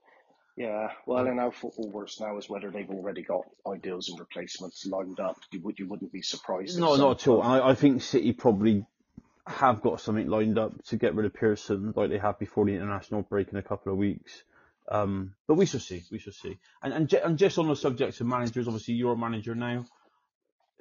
Yeah, 0.56 0.92
well, 1.06 1.26
and 1.26 1.40
how 1.40 1.50
football 1.50 1.90
works 1.90 2.20
now 2.20 2.38
is 2.38 2.48
whether 2.48 2.70
they've 2.70 2.90
already 2.90 3.22
got 3.22 3.42
ideals 3.66 4.08
and 4.08 4.20
replacements 4.20 4.86
lined 4.86 5.18
up. 5.20 5.38
You 5.50 5.60
would 5.62 5.78
you 5.78 5.88
wouldn't 5.88 6.12
be 6.12 6.22
surprised. 6.22 6.78
no, 6.78 6.94
not 6.96 7.22
at 7.22 7.28
all. 7.28 7.42
I, 7.42 7.70
I 7.70 7.74
think 7.74 8.02
City 8.02 8.32
probably 8.32 8.84
have 9.48 9.80
got 9.80 10.00
something 10.00 10.28
lined 10.28 10.58
up 10.58 10.84
to 10.84 10.96
get 10.96 11.14
rid 11.14 11.26
of 11.26 11.34
Pearson, 11.34 11.92
like 11.96 12.10
they 12.10 12.18
have 12.18 12.38
before 12.38 12.66
the 12.66 12.74
international 12.74 13.22
break 13.22 13.48
in 13.48 13.56
a 13.56 13.62
couple 13.62 13.90
of 13.92 13.98
weeks. 13.98 14.44
Um, 14.90 15.34
but 15.46 15.54
we 15.54 15.66
shall 15.66 15.80
see. 15.80 16.02
We 16.10 16.18
shall 16.18 16.32
see. 16.32 16.58
And 16.82 16.92
and, 16.92 17.08
ju- 17.08 17.20
and 17.22 17.36
just 17.38 17.58
on 17.58 17.68
the 17.68 17.76
subject 17.76 18.20
of 18.20 18.26
managers, 18.26 18.66
obviously 18.66 18.94
you're 18.94 19.12
a 19.12 19.16
manager 19.18 19.54
now. 19.54 19.84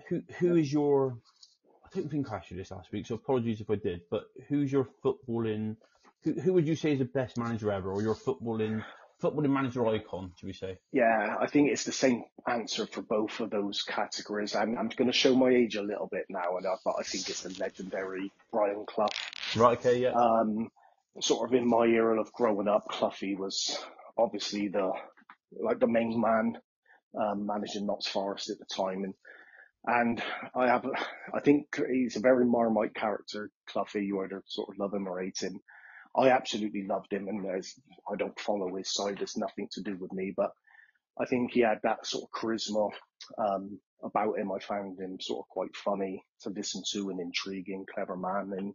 Who 0.09 0.21
who 0.39 0.55
is 0.55 0.71
your? 0.71 1.17
I 1.83 1.89
don't 1.99 2.09
think 2.09 2.31
I 2.31 2.37
asked 2.37 2.51
you 2.51 2.57
this 2.57 2.71
last 2.71 2.91
week, 2.91 3.05
so 3.05 3.15
apologies 3.15 3.61
if 3.61 3.69
I 3.69 3.75
did. 3.75 4.01
But 4.09 4.23
who's 4.47 4.71
your 4.71 4.87
footballing? 5.03 5.77
Who 6.23 6.33
who 6.33 6.53
would 6.53 6.67
you 6.67 6.75
say 6.75 6.93
is 6.93 6.99
the 6.99 7.05
best 7.05 7.37
manager 7.37 7.71
ever, 7.71 7.91
or 7.91 8.01
your 8.01 8.15
footballing 8.15 8.83
footballing 9.21 9.49
manager 9.49 9.85
icon? 9.87 10.31
Should 10.37 10.47
we 10.47 10.53
say? 10.53 10.77
Yeah, 10.91 11.35
I 11.39 11.47
think 11.47 11.71
it's 11.71 11.83
the 11.83 11.91
same 11.91 12.23
answer 12.47 12.85
for 12.85 13.01
both 13.01 13.39
of 13.39 13.49
those 13.49 13.81
categories. 13.83 14.55
I'm 14.55 14.77
I'm 14.77 14.89
going 14.89 15.07
to 15.11 15.17
show 15.17 15.35
my 15.35 15.49
age 15.49 15.75
a 15.75 15.81
little 15.81 16.07
bit 16.09 16.25
now, 16.29 16.55
and 16.57 16.65
I, 16.65 16.75
but 16.85 16.95
I 16.99 17.03
think 17.03 17.27
it's 17.29 17.41
the 17.41 17.57
legendary 17.59 18.31
Brian 18.51 18.85
Clough. 18.85 19.09
Right. 19.55 19.77
Okay. 19.79 19.99
Yeah. 19.99 20.11
Um, 20.11 20.69
sort 21.19 21.49
of 21.49 21.55
in 21.55 21.67
my 21.67 21.85
era 21.85 22.19
of 22.21 22.31
growing 22.31 22.67
up, 22.67 22.87
Cloughie 22.89 23.35
was 23.35 23.77
obviously 24.17 24.67
the 24.67 24.91
like 25.61 25.79
the 25.79 25.87
main 25.87 26.19
man 26.19 26.57
um, 27.19 27.45
managing 27.45 27.85
Notts 27.85 28.07
Forest 28.07 28.49
at 28.49 28.59
the 28.59 28.65
time, 28.65 29.03
and 29.03 29.13
and 29.85 30.23
I 30.55 30.67
have 30.67 30.85
I 31.33 31.39
think 31.39 31.79
he's 31.91 32.15
a 32.15 32.21
very 32.21 32.45
Marmite 32.45 32.95
character, 32.95 33.49
Cloughie. 33.67 34.05
You 34.05 34.23
either 34.23 34.43
sort 34.47 34.69
of 34.69 34.79
love 34.79 34.93
him 34.93 35.07
or 35.07 35.21
hate 35.21 35.41
him. 35.41 35.59
I 36.15 36.29
absolutely 36.29 36.85
loved 36.87 37.13
him, 37.13 37.27
and 37.27 37.45
I 38.11 38.15
don't 38.17 38.39
follow 38.39 38.75
his 38.75 38.93
side. 38.93 39.19
It's 39.21 39.37
nothing 39.37 39.69
to 39.73 39.81
do 39.81 39.97
with 39.97 40.11
me, 40.13 40.33
but 40.35 40.51
I 41.19 41.25
think 41.25 41.51
he 41.51 41.61
had 41.61 41.79
that 41.83 42.05
sort 42.05 42.25
of 42.25 42.41
charisma 42.41 42.91
um, 43.37 43.79
about 44.03 44.37
him. 44.39 44.51
I 44.51 44.59
found 44.59 44.99
him 44.99 45.19
sort 45.19 45.45
of 45.45 45.49
quite 45.49 45.75
funny 45.75 46.23
to 46.41 46.49
listen 46.49 46.83
to, 46.93 47.09
an 47.09 47.19
intriguing, 47.19 47.85
clever 47.93 48.15
man, 48.17 48.51
and 48.57 48.73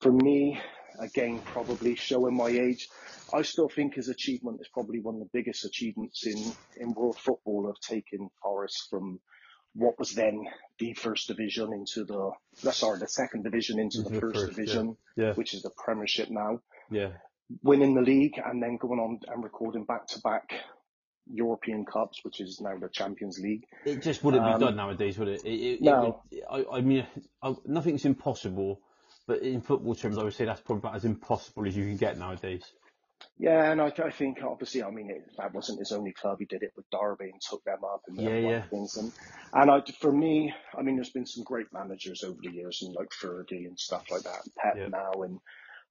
for 0.00 0.12
me, 0.12 0.60
again, 0.98 1.40
probably 1.44 1.94
showing 1.94 2.36
my 2.36 2.48
age, 2.48 2.88
I 3.32 3.42
still 3.42 3.68
think 3.68 3.94
his 3.94 4.08
achievement 4.08 4.60
is 4.60 4.68
probably 4.68 5.00
one 5.00 5.16
of 5.16 5.20
the 5.20 5.30
biggest 5.32 5.64
achievements 5.64 6.26
in, 6.26 6.52
in 6.80 6.94
world 6.94 7.18
football 7.18 7.68
of 7.68 7.78
taking 7.80 8.28
Forest 8.42 8.86
from 8.90 9.20
what 9.74 9.98
was 9.98 10.12
then 10.12 10.46
the 10.78 10.94
first 10.94 11.28
division 11.28 11.72
into 11.72 12.04
the, 12.04 12.32
sorry, 12.72 12.98
the 12.98 13.08
second 13.08 13.44
division 13.44 13.78
into 13.78 14.02
the 14.02 14.10
the 14.10 14.20
first 14.20 14.34
first, 14.34 14.48
yeah. 14.48 14.54
division, 14.54 14.96
Yeah. 15.16 15.32
which 15.34 15.54
is 15.54 15.62
the 15.62 15.70
Premiership 15.76 16.30
now, 16.30 16.60
Yeah. 16.90 17.10
winning 17.62 17.94
the 17.94 18.00
league 18.00 18.40
and 18.44 18.62
then 18.62 18.76
going 18.76 18.98
on 18.98 19.20
and 19.28 19.44
recording 19.44 19.84
back 19.84 20.06
to 20.08 20.20
back 20.20 20.50
European 21.30 21.84
Cups, 21.84 22.24
which 22.24 22.40
is 22.40 22.60
now 22.62 22.78
the 22.78 22.88
Champions 22.88 23.38
League. 23.38 23.66
It 23.84 24.02
just 24.02 24.24
wouldn't 24.24 24.42
Um, 24.44 24.58
be 24.58 24.64
done 24.64 24.76
nowadays, 24.76 25.18
would 25.18 25.28
it? 25.28 25.44
it, 25.44 25.50
it, 25.50 25.82
No. 25.82 26.22
it 26.30 26.40
would, 26.50 26.66
I, 26.72 26.78
I 26.78 26.80
mean, 26.80 27.06
I, 27.42 27.54
nothing's 27.66 28.06
impossible, 28.06 28.80
but 29.28 29.42
in 29.42 29.60
football 29.60 29.94
terms, 29.94 30.18
I 30.18 30.24
would 30.24 30.34
say 30.34 30.46
that's 30.46 30.62
probably 30.62 30.80
about 30.80 30.96
as 30.96 31.04
impossible 31.06 31.68
as 31.68 31.76
you 31.76 31.84
can 31.84 31.98
get 31.98 32.18
nowadays. 32.18 32.64
Yeah, 33.38 33.70
and 33.70 33.80
I, 33.80 33.92
I 34.04 34.10
think 34.10 34.42
obviously, 34.44 34.82
I 34.82 34.90
mean, 34.90 35.10
it, 35.10 35.22
that 35.38 35.54
wasn't 35.54 35.80
his 35.80 35.92
only 35.92 36.12
club. 36.12 36.38
He 36.40 36.46
did 36.46 36.62
it 36.62 36.72
with 36.76 36.90
Derby 36.90 37.30
and 37.30 37.40
took 37.40 37.64
them 37.64 37.84
up 37.84 38.02
and 38.08 38.18
Yeah, 38.18 38.36
yeah. 38.38 38.64
things. 38.70 38.96
And 38.96 39.12
and 39.52 39.70
I, 39.70 39.82
for 40.00 40.12
me, 40.12 40.54
I 40.76 40.82
mean, 40.82 40.96
there's 40.96 41.10
been 41.10 41.26
some 41.26 41.44
great 41.44 41.72
managers 41.72 42.24
over 42.24 42.38
the 42.42 42.50
years, 42.52 42.82
and 42.82 42.94
like 42.94 43.10
Fergie 43.10 43.66
and 43.66 43.78
stuff 43.78 44.04
like 44.10 44.22
that, 44.22 44.42
and 44.44 44.54
Pep 44.56 44.78
Yeah. 44.78 44.88
now, 44.88 45.22
and 45.22 45.40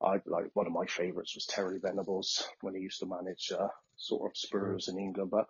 I 0.02 0.22
like 0.26 0.52
one 0.56 0.68
of 0.68 0.74
my 0.74 0.86
favourites 0.88 1.36
was 1.36 1.46
Terry 1.46 1.80
Venables 1.82 2.48
when 2.62 2.76
he 2.76 2.82
used 2.82 3.00
to 3.02 3.06
manage 3.08 3.52
uh, 3.58 3.70
sort 3.98 4.32
of 4.32 4.38
Spurs 4.38 4.88
in 4.88 5.00
England. 5.00 5.32
But 5.32 5.48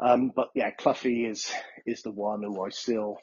um, 0.00 0.32
but 0.34 0.50
yeah, 0.54 0.70
Cloughie 0.70 1.26
is 1.26 1.52
is 1.86 2.02
the 2.02 2.12
one 2.12 2.42
who 2.42 2.64
I 2.64 2.70
still 2.70 3.18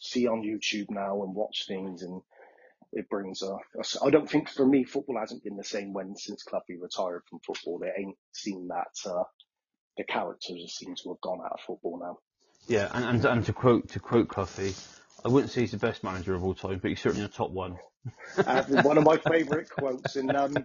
see 0.00 0.26
on 0.26 0.42
YouTube 0.42 0.90
now 0.90 1.22
and 1.22 1.34
watch 1.34 1.66
things 1.66 2.02
and. 2.02 2.22
It 2.92 3.08
brings 3.08 3.42
a, 3.42 3.56
I 4.04 4.10
don't 4.10 4.28
think 4.28 4.48
for 4.48 4.66
me 4.66 4.84
football 4.84 5.18
hasn't 5.18 5.44
been 5.44 5.56
the 5.56 5.64
same 5.64 5.92
when 5.92 6.16
since 6.16 6.42
Cloughie 6.42 6.76
retired 6.80 7.22
from 7.28 7.38
football. 7.46 7.78
They 7.78 7.92
ain't 7.96 8.16
seen 8.32 8.68
that 8.68 9.10
uh, 9.10 9.22
the 9.96 10.04
characters 10.04 10.74
seem 10.76 10.94
to 10.96 11.10
have 11.10 11.20
gone 11.20 11.40
out 11.44 11.52
of 11.52 11.60
football 11.60 12.00
now. 12.00 12.18
Yeah, 12.66 12.90
and, 12.92 13.04
and, 13.04 13.24
and 13.24 13.46
to 13.46 13.52
quote 13.52 13.88
to 13.90 14.00
quote 14.00 14.28
Cloughie, 14.28 14.74
I 15.24 15.28
wouldn't 15.28 15.52
say 15.52 15.62
he's 15.62 15.72
the 15.72 15.78
best 15.78 16.02
manager 16.02 16.34
of 16.34 16.44
all 16.44 16.54
time, 16.54 16.78
but 16.78 16.88
he's 16.88 17.00
certainly 17.00 17.24
a 17.24 17.28
top 17.28 17.50
one. 17.50 17.78
Uh, 18.38 18.62
one 18.82 18.98
of 18.98 19.04
my 19.04 19.18
favourite 19.18 19.68
quotes, 19.68 20.16
and 20.16 20.34
um, 20.34 20.56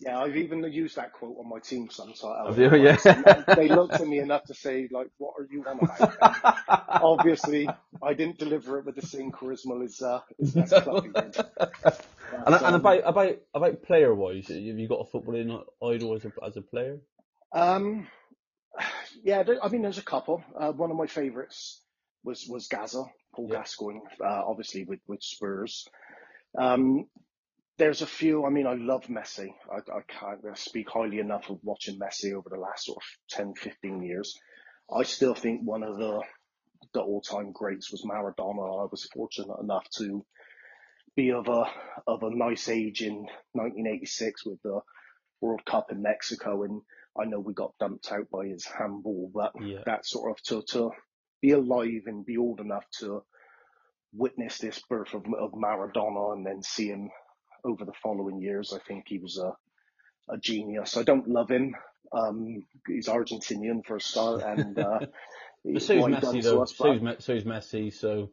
yeah, 0.00 0.18
I've 0.18 0.36
even 0.36 0.64
used 0.72 0.96
that 0.96 1.12
quote 1.12 1.36
on 1.38 1.48
my 1.48 1.60
team 1.60 1.88
sometimes. 1.90 2.58
You? 2.58 2.74
Yeah. 2.76 2.96
And 3.04 3.44
they 3.56 3.68
looked 3.68 3.94
at 3.94 4.06
me 4.06 4.18
enough 4.18 4.44
to 4.44 4.54
say, 4.54 4.88
like, 4.90 5.08
"What 5.18 5.34
are 5.38 5.46
you 5.50 5.64
on 5.64 5.78
about?" 5.80 6.58
Obviously, 6.88 7.68
I 8.02 8.14
didn't 8.14 8.38
deliver 8.38 8.78
it 8.78 8.86
with 8.86 8.96
the 8.96 9.06
same 9.06 9.30
charisma 9.30 9.84
as 9.84 10.02
uh, 10.02 10.20
as, 10.40 10.56
as 10.56 10.82
Cloughie 10.82 11.10
did. 11.14 11.36
But, 11.82 12.06
And, 12.46 12.54
and 12.54 12.64
um, 12.64 12.74
about 12.74 13.02
about 13.04 13.36
about 13.54 13.82
player 13.82 14.12
wise, 14.14 14.48
have 14.48 14.56
you 14.56 14.88
got 14.88 15.06
a 15.06 15.16
footballing 15.16 15.62
idol 15.82 16.14
as 16.14 16.24
a 16.24 16.32
as 16.44 16.56
a 16.56 16.62
player? 16.62 16.98
Um, 17.52 18.08
yeah, 19.22 19.44
I 19.62 19.68
mean, 19.68 19.82
there's 19.82 19.98
a 19.98 20.02
couple. 20.02 20.42
Uh, 20.58 20.72
one 20.72 20.90
of 20.90 20.96
my 20.96 21.06
favourites 21.06 21.80
was 22.24 22.46
was 22.48 22.68
Gaza, 22.68 23.04
Paul 23.34 23.48
Yeah. 23.50 23.58
Gascoigne, 23.58 24.00
uh, 24.24 24.42
obviously 24.46 24.84
with 24.84 25.00
with 25.06 25.22
Spurs. 25.22 25.86
Um, 26.58 27.06
there's 27.76 28.02
a 28.02 28.06
few. 28.06 28.44
I 28.46 28.50
mean, 28.50 28.66
I 28.66 28.74
love 28.74 29.06
Messi. 29.06 29.48
I, 29.70 29.78
I 29.78 30.00
can't 30.06 30.56
speak 30.58 30.88
highly 30.88 31.18
enough 31.18 31.50
of 31.50 31.58
watching 31.62 31.98
Messi 31.98 32.32
over 32.32 32.48
the 32.48 32.56
last 32.60 32.84
sort 32.86 32.98
of 32.98 33.36
10, 33.36 33.54
15 33.54 34.02
years. 34.02 34.38
I 34.94 35.02
still 35.02 35.34
think 35.34 35.62
one 35.64 35.82
of 35.82 35.96
the 35.96 36.22
the 36.92 37.00
all 37.00 37.20
time 37.20 37.50
greats 37.52 37.90
was 37.90 38.02
Maradona. 38.04 38.82
I 38.84 38.88
was 38.90 39.08
fortunate 39.12 39.58
enough 39.60 39.88
to 39.98 40.24
be 41.16 41.32
of 41.32 41.48
a 41.48 41.64
of 42.06 42.22
a 42.22 42.30
nice 42.34 42.68
age 42.68 43.02
in 43.02 43.26
1986 43.52 44.46
with 44.46 44.62
the 44.62 44.80
World 45.40 45.64
Cup 45.64 45.90
in 45.90 46.00
Mexico, 46.02 46.62
and 46.62 46.80
I 47.18 47.24
know 47.24 47.40
we 47.40 47.54
got 47.54 47.74
dumped 47.80 48.10
out 48.12 48.30
by 48.30 48.46
his 48.46 48.64
handball, 48.66 49.30
but 49.34 49.52
Yeah. 49.60 49.82
that 49.86 50.06
sort 50.06 50.30
of 50.30 50.42
to 50.44 50.62
to 50.72 50.90
be 51.44 51.50
alive 51.50 52.04
and 52.06 52.24
be 52.24 52.38
old 52.38 52.58
enough 52.60 52.84
to 53.00 53.22
witness 54.14 54.56
this 54.56 54.80
birth 54.88 55.12
of, 55.12 55.26
of 55.38 55.52
Maradona 55.52 56.32
and 56.32 56.46
then 56.46 56.62
see 56.62 56.88
him 56.88 57.10
over 57.64 57.84
the 57.84 57.92
following 58.02 58.40
years, 58.40 58.72
I 58.72 58.78
think 58.88 59.04
he 59.06 59.18
was 59.18 59.36
a 59.38 59.52
a 60.26 60.38
genius. 60.38 60.96
I 60.96 61.02
don't 61.02 61.28
love 61.28 61.50
him. 61.50 61.74
Um, 62.10 62.64
he's 62.86 63.08
Argentinian 63.08 63.84
for 63.84 63.96
a 63.96 64.00
start, 64.00 64.42
and 64.42 64.78
uh, 64.78 65.00
But 65.64 65.82
so's 65.82 66.00
what 66.00 66.14
he 66.14 66.20
done 66.20 66.36
Messi 66.36 66.42
though. 66.42 66.62
us, 66.62 66.72
but- 66.72 66.84
So's, 66.84 67.02
Me- 67.02 67.16
so's 67.18 67.44
Messi. 67.44 67.92
So 67.92 68.30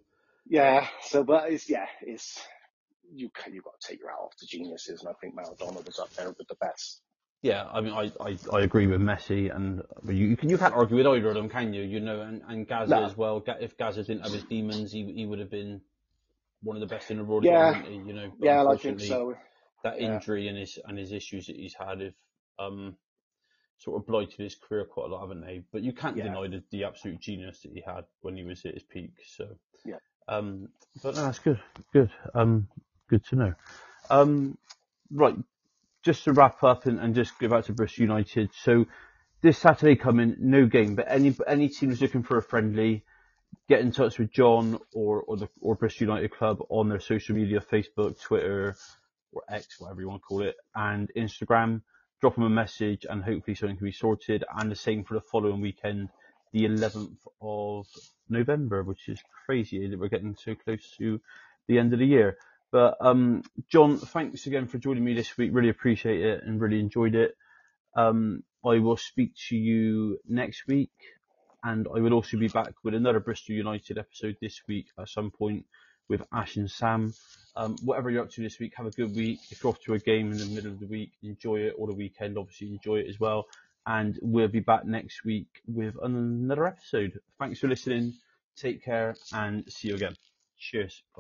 yeah. 0.48 0.88
So, 1.04 1.26
but 1.26 1.52
it's 1.52 1.70
yeah, 1.70 1.88
it's 2.02 2.40
you 3.14 3.30
you 3.52 3.62
got 3.62 3.80
to 3.82 3.88
take 3.88 4.00
your 4.00 4.10
hat 4.10 4.20
off 4.24 4.36
to 4.38 4.48
geniuses, 4.48 5.02
and 5.02 5.10
I 5.10 5.14
think 5.20 5.36
Maradona 5.36 5.86
was 5.86 6.00
up 6.00 6.14
there 6.14 6.30
with 6.30 6.48
the 6.48 6.56
best. 6.56 7.02
Yeah, 7.42 7.68
I 7.72 7.82
mean, 7.82 7.94
I, 7.94 8.12
I, 8.20 8.38
I 8.54 8.62
agree 8.62 8.88
with 8.88 9.02
Messi, 9.02 9.54
and 9.54 9.82
but 10.04 10.16
you 10.16 10.28
you, 10.28 10.38
can, 10.38 10.50
you 10.50 10.58
can't 10.58 10.74
argue 10.74 10.98
with 10.98 11.08
either 11.08 11.30
of 11.30 11.36
them, 11.36 11.50
can 11.50 11.74
you? 11.74 11.82
You 11.82 12.00
know, 12.00 12.22
and, 12.22 12.42
and 12.48 12.68
Gaza 12.68 12.96
No. 12.96 13.06
as 13.06 13.18
well. 13.18 13.44
If 13.46 13.78
Gaza 13.78 14.04
didn't 14.04 14.22
have 14.24 14.34
his 14.34 14.44
demons, 14.44 14.92
he 14.92 15.12
he 15.12 15.26
would 15.26 15.40
have 15.40 15.50
been 15.50 15.82
one 16.62 16.76
of 16.76 16.82
the 16.82 16.88
best 16.88 17.10
in 17.10 17.18
the 17.18 17.24
world. 17.24 17.44
Yeah. 17.44 17.82
he? 17.84 17.96
You 17.96 18.14
know, 18.14 18.32
Yeah, 18.40 18.64
I 18.68 18.78
think 18.78 19.00
so. 19.00 19.36
that 19.84 20.00
Yeah. 20.00 20.14
injury 20.16 20.48
and 20.48 20.58
his 20.58 20.78
and 20.86 20.98
his 20.98 21.12
issues 21.12 21.48
that 21.48 21.56
he's 21.56 21.74
had 21.74 22.02
have 22.02 22.14
um 22.60 22.96
sort 23.80 24.00
of 24.00 24.06
blighted 24.06 24.38
his 24.40 24.56
career 24.56 24.86
quite 24.86 25.08
a 25.08 25.10
lot, 25.10 25.22
haven't 25.22 25.42
they? 25.42 25.64
But 25.72 25.82
you 25.82 25.94
can't 25.94 26.16
Yeah. 26.16 26.26
deny 26.26 26.48
the, 26.48 26.64
the 26.70 26.84
absolute 26.84 27.20
genius 27.20 27.62
that 27.64 27.72
he 27.74 27.82
had 27.82 28.06
when 28.22 28.38
he 28.38 28.44
was 28.44 28.64
at 28.66 28.76
his 28.76 28.84
peak. 28.84 29.14
So 29.26 29.48
Yeah. 29.84 29.96
um, 30.28 30.70
but 31.02 31.16
no, 31.16 31.24
that's 31.24 31.40
good, 31.40 31.60
good, 31.92 32.12
um, 32.36 32.68
good 33.10 33.26
to 33.26 33.36
know. 33.36 33.54
Um, 34.12 34.58
right, 35.10 35.36
just 36.04 36.24
to 36.26 36.34
wrap 36.34 36.64
up 36.64 36.86
and, 36.86 37.00
and 37.00 37.16
just 37.16 37.38
go 37.40 37.48
back 37.48 37.66
to 37.66 37.74
Bristol 37.74 38.04
United. 38.04 38.52
So 38.54 38.86
this 39.42 39.58
Saturday 39.58 39.96
coming, 39.96 40.36
no 40.40 40.66
game, 40.66 40.96
but 40.96 41.06
any 41.10 41.36
any 41.48 41.70
team 41.70 41.90
who's 41.90 42.02
looking 42.02 42.24
for 42.24 42.38
a 42.38 42.44
friendly, 42.44 43.04
get 43.68 43.82
in 43.82 43.92
touch 43.92 44.20
with 44.20 44.32
John 44.32 44.80
or 44.94 45.22
or 45.24 45.38
the 45.38 45.50
or 45.60 45.76
Bristol 45.76 46.08
United 46.08 46.32
Club 46.32 46.60
on 46.70 46.90
their 46.90 47.00
social 47.00 47.36
media, 47.36 47.60
Facebook, 47.60 48.22
Twitter, 48.22 48.76
or 49.32 49.44
X, 49.50 49.80
whatever 49.80 50.02
you 50.02 50.10
want 50.10 50.22
to 50.22 50.26
call 50.26 50.44
it, 50.44 50.56
and 50.76 51.12
Instagram. 51.18 51.82
Drop 52.20 52.36
them 52.36 52.44
a 52.44 52.50
message, 52.50 53.06
and 53.10 53.24
hopefully 53.24 53.56
something 53.56 53.78
can 53.78 53.88
be 53.88 53.92
sorted. 53.92 54.44
And 54.56 54.70
the 54.70 54.76
same 54.76 55.04
for 55.04 55.16
the 55.16 55.22
following 55.22 55.60
weekend, 55.60 56.10
the 56.54 56.66
11th 56.66 57.18
of 57.42 57.88
November, 58.30 58.84
which 58.84 59.10
is 59.10 59.20
crazy 59.46 59.88
that 59.88 60.00
we're 60.00 60.08
getting 60.08 60.36
so 60.36 60.54
close 60.54 60.96
to 61.00 61.20
the 61.68 61.80
end 61.80 61.94
of 61.94 62.00
the 62.00 62.06
year. 62.06 62.38
But 62.72 62.98
um, 63.02 63.44
John, 63.70 63.98
thanks 63.98 64.48
again 64.48 64.68
for 64.68 64.78
joining 64.78 65.04
me 65.04 65.14
this 65.14 65.38
week. 65.38 65.52
Really 65.54 65.70
appreciate 65.70 66.22
it 66.22 66.44
and 66.46 66.62
really 66.62 66.80
enjoyed 66.80 67.16
it. 67.16 67.36
Um, 67.96 68.44
I 68.66 68.80
will 68.80 68.98
speak 68.98 69.34
to 69.50 69.56
you 69.58 70.20
next 70.28 70.68
week, 70.68 70.92
and 71.64 71.88
I 71.94 72.00
will 72.00 72.14
also 72.14 72.38
be 72.38 72.48
back 72.48 72.74
with 72.84 72.94
another 72.94 73.20
Bristol 73.20 73.56
United 73.56 73.98
episode 73.98 74.38
this 74.42 74.62
week 74.68 74.88
at 75.00 75.10
some 75.10 75.32
point 75.32 75.66
with 76.08 76.22
Ash 76.34 76.58
and 76.58 76.70
Sam. 76.70 77.14
Um, 77.56 77.76
whatever 77.84 78.10
you're 78.10 78.24
up 78.24 78.32
to 78.32 78.42
this 78.42 78.60
week, 78.60 78.74
have 78.78 78.86
a 78.86 78.92
good 78.92 79.16
week. 79.16 79.40
If 79.50 79.64
you're 79.64 79.72
off 79.72 79.80
to 79.82 79.94
a 79.94 80.00
game 80.00 80.32
in 80.32 80.38
the 80.38 80.46
middle 80.46 80.72
of 80.72 80.80
the 80.80 80.88
week, 80.88 81.12
enjoy 81.24 81.58
it, 81.58 81.74
or 81.78 81.88
the 81.88 81.94
weekend, 81.94 82.38
obviously 82.38 82.68
enjoy 82.68 82.98
it 82.98 83.08
as 83.10 83.20
well. 83.20 83.48
And 83.86 84.18
we'll 84.22 84.48
be 84.48 84.60
back 84.60 84.86
next 84.86 85.26
week 85.26 85.48
with 85.68 85.96
another 86.02 86.68
episode. 86.68 87.20
Thanks 87.40 87.60
for 87.60 87.68
listening. 87.68 88.14
Take 88.56 88.84
care 88.84 89.16
and 89.34 89.64
see 89.72 89.88
you 89.88 89.96
again. 89.96 90.16
Cheers. 90.60 91.02
Bye. 91.16 91.20